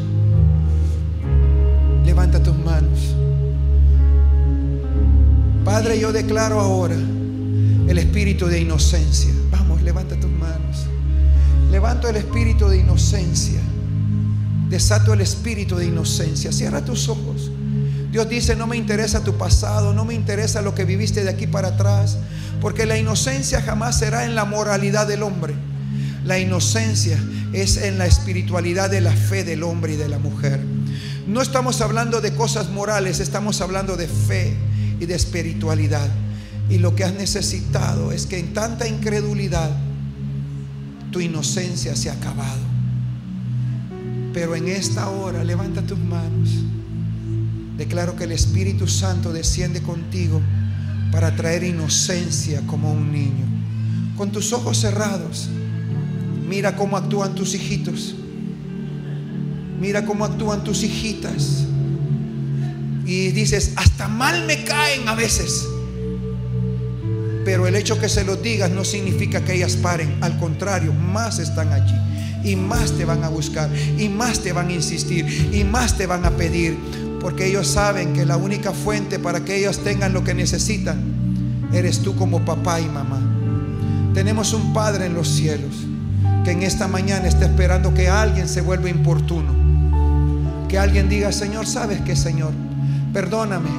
[2.03, 3.15] Levanta tus manos.
[5.63, 6.97] Padre, yo declaro ahora
[7.87, 9.31] el espíritu de inocencia.
[9.49, 10.87] Vamos, levanta tus manos.
[11.71, 13.61] Levanto el espíritu de inocencia.
[14.69, 16.51] Desato el espíritu de inocencia.
[16.51, 17.49] Cierra tus ojos.
[18.11, 21.47] Dios dice, no me interesa tu pasado, no me interesa lo que viviste de aquí
[21.47, 22.17] para atrás,
[22.61, 25.55] porque la inocencia jamás será en la moralidad del hombre.
[26.23, 27.17] La inocencia
[27.51, 30.61] es en la espiritualidad de la fe del hombre y de la mujer.
[31.27, 34.55] No estamos hablando de cosas morales, estamos hablando de fe
[34.99, 36.07] y de espiritualidad.
[36.69, 39.71] Y lo que has necesitado es que en tanta incredulidad
[41.11, 42.61] tu inocencia se ha acabado.
[44.33, 46.49] Pero en esta hora levanta tus manos.
[47.75, 50.41] Declaro que el Espíritu Santo desciende contigo
[51.11, 53.45] para traer inocencia como un niño.
[54.17, 55.49] Con tus ojos cerrados,
[56.47, 58.15] mira cómo actúan tus hijitos.
[59.79, 61.65] Mira cómo actúan tus hijitas.
[63.05, 65.65] Y dices, hasta mal me caen a veces.
[67.43, 70.17] Pero el hecho que se lo digas no significa que ellas paren.
[70.21, 71.95] Al contrario, más están allí.
[72.43, 73.69] Y más te van a buscar.
[73.97, 75.49] Y más te van a insistir.
[75.51, 76.77] Y más te van a pedir
[77.21, 80.99] porque ellos saben que la única fuente para que ellos tengan lo que necesitan
[81.71, 83.21] eres tú como papá y mamá.
[84.13, 85.85] Tenemos un Padre en los cielos
[86.43, 89.61] que en esta mañana está esperando que alguien se vuelva importuno.
[90.67, 92.51] Que alguien diga, Señor, ¿sabes qué, Señor?
[93.13, 93.69] Perdóname.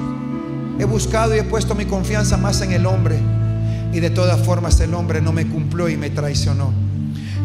[0.79, 3.19] He buscado y he puesto mi confianza más en el hombre.
[3.93, 6.73] Y de todas formas el hombre no me cumplió y me traicionó.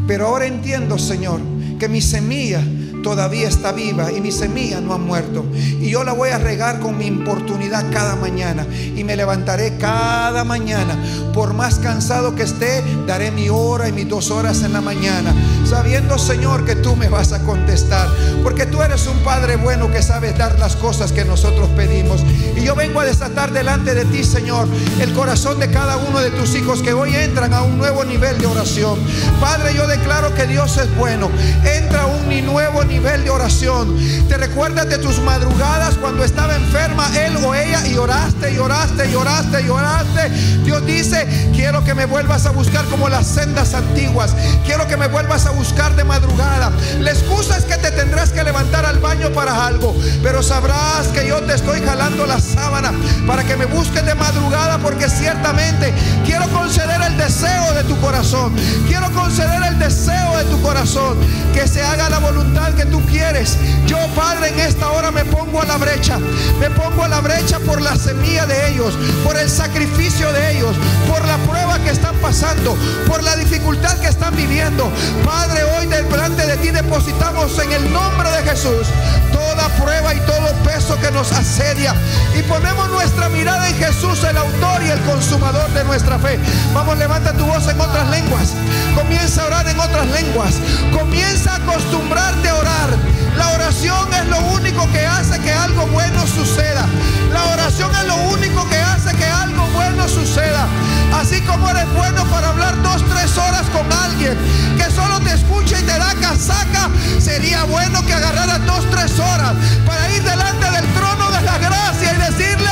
[0.08, 1.42] Pero ahora entiendo, Señor,
[1.80, 2.62] que mi semilla
[3.04, 5.46] todavía está viva y mi semilla no ha muerto.
[5.54, 8.66] Y yo la voy a regar con mi importunidad cada mañana.
[8.72, 10.98] Y me levantaré cada mañana.
[11.34, 15.34] Por más cansado que esté, daré mi hora y mis dos horas en la mañana.
[15.66, 18.08] Sabiendo, Señor, que tú me vas a contestar.
[18.44, 22.24] Porque tú eres un Padre bueno que sabes dar las cosas que nosotros pedimos.
[22.56, 24.68] Y yo vengo a desatar delante de ti, Señor,
[25.02, 28.38] el corazón de cada uno de tus hijos que hoy entran a un nuevo nivel
[28.38, 29.00] de oración.
[29.40, 31.30] Padre, yo declaro que Dios es bueno.
[31.64, 33.96] Entra un nuevo nivel de oración.
[34.28, 39.10] Te recuerdas de tus madrugadas cuando estaba enferma él o ella y oraste y oraste
[39.10, 40.30] y oraste y oraste.
[40.64, 44.36] Dios dice, quiero que me vuelvas a buscar como las sendas antiguas.
[44.66, 46.72] Quiero que me vuelvas a buscar de madrugada.
[47.00, 49.96] La excusa es que te tendrás que levantar al baño para algo.
[50.24, 52.92] Pero sabrás que yo te estoy jalando la sábana
[53.26, 55.94] para que me busques de madrugada porque ciertamente
[56.26, 58.54] quiero conceder el deseo de tu corazón.
[58.88, 61.18] Quiero conceder el deseo de tu corazón.
[61.54, 63.58] Que se haga la voluntad que tú quieres.
[63.88, 66.20] Yo, Padre, en esta hora me pongo a la brecha.
[66.60, 67.77] Me pongo a la brecha por
[68.08, 70.78] semilla de ellos, por el sacrificio de ellos,
[71.10, 74.90] por la prueba que están pasando, por la dificultad que están viviendo.
[75.26, 78.88] Padre, hoy delante de ti depositamos en el nombre de Jesús
[79.32, 81.94] toda prueba y todo peso que nos asedia.
[82.38, 86.40] Y ponemos nuestra mirada en Jesús, el autor y el consumador de nuestra fe.
[86.74, 88.54] Vamos, levanta tu voz en otras lenguas.
[88.96, 90.56] Comienza a orar en otras lenguas.
[90.92, 92.90] Comienza a acostumbrarte a orar.
[93.38, 96.86] La oración es lo único que hace que algo bueno suceda.
[97.32, 100.68] La oración es lo único que hace que algo bueno suceda.
[101.14, 104.38] Así como eres bueno para hablar dos, tres horas con alguien
[104.78, 109.54] que solo te escucha y te da casaca, sería bueno que agarraras dos, tres horas
[109.86, 112.72] para ir delante del trono de la gracia y decirle,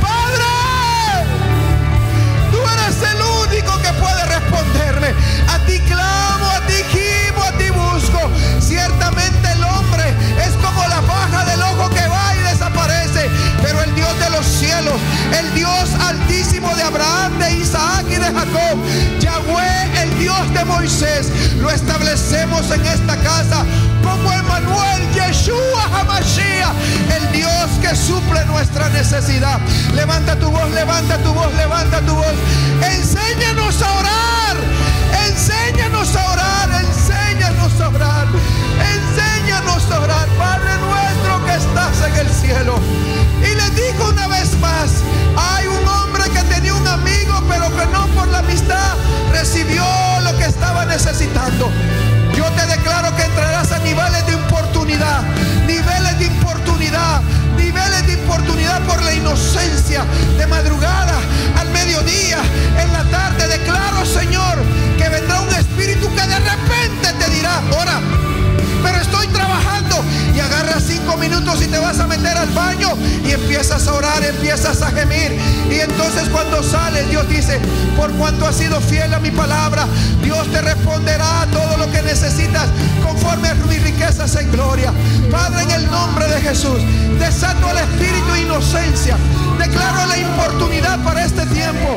[0.00, 0.44] Padre,
[2.50, 5.14] tú eres el único que puede responderme.
[5.48, 7.11] A ti clamo, a ti gimo,
[14.42, 15.00] los cielos,
[15.38, 18.76] el Dios altísimo de Abraham, de Isaac y de Jacob,
[19.20, 23.64] Yahweh, el Dios de Moisés, lo establecemos en esta casa
[24.02, 26.74] como Emmanuel, Yeshua Hamashiach,
[27.16, 29.60] el Dios que suple nuestra necesidad.
[29.94, 32.34] Levanta tu voz, levanta tu voz, levanta tu voz.
[32.82, 34.56] Enséñanos a orar.
[35.28, 38.26] Enséñanos a orar, enséñanos a orar,
[38.94, 41.11] enséñanos a orar, Padre nuestro
[41.62, 42.74] estás en el cielo.
[43.40, 44.90] Y le digo una vez más,
[45.36, 48.94] hay un hombre que tenía un amigo, pero que no por la amistad
[49.32, 49.84] recibió
[50.22, 51.70] lo que estaba necesitando.
[52.34, 55.22] Yo te declaro que entrarás a niveles de importunidad,
[55.66, 57.20] niveles de importunidad,
[57.56, 60.04] niveles de importunidad por la inocencia,
[60.38, 61.18] de madrugada,
[61.58, 62.38] al mediodía,
[62.78, 63.46] en la tarde.
[63.46, 64.58] Declaro, Señor,
[64.96, 68.00] que vendrá un espíritu que de repente te dirá, ora,
[68.82, 70.02] pero estoy trabajando
[70.34, 74.22] y agarras cinco minutos y te vas a meter al baño y empiezas a orar,
[74.24, 75.38] empiezas a gemir.
[75.70, 77.60] Y entonces cuando sales, Dios dice,
[77.96, 79.86] por cuanto has sido fiel a mi palabra,
[80.22, 82.68] Dios te responderá todo lo que necesitas
[83.02, 84.92] conforme a mis riquezas en gloria.
[85.30, 86.80] Padre, en el nombre de Jesús,
[87.18, 89.16] desato el espíritu de inocencia.
[89.58, 91.96] Declaro la importunidad para este tiempo.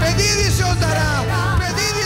[0.00, 1.24] Pedid y se os dará.
[1.58, 2.05] Pedid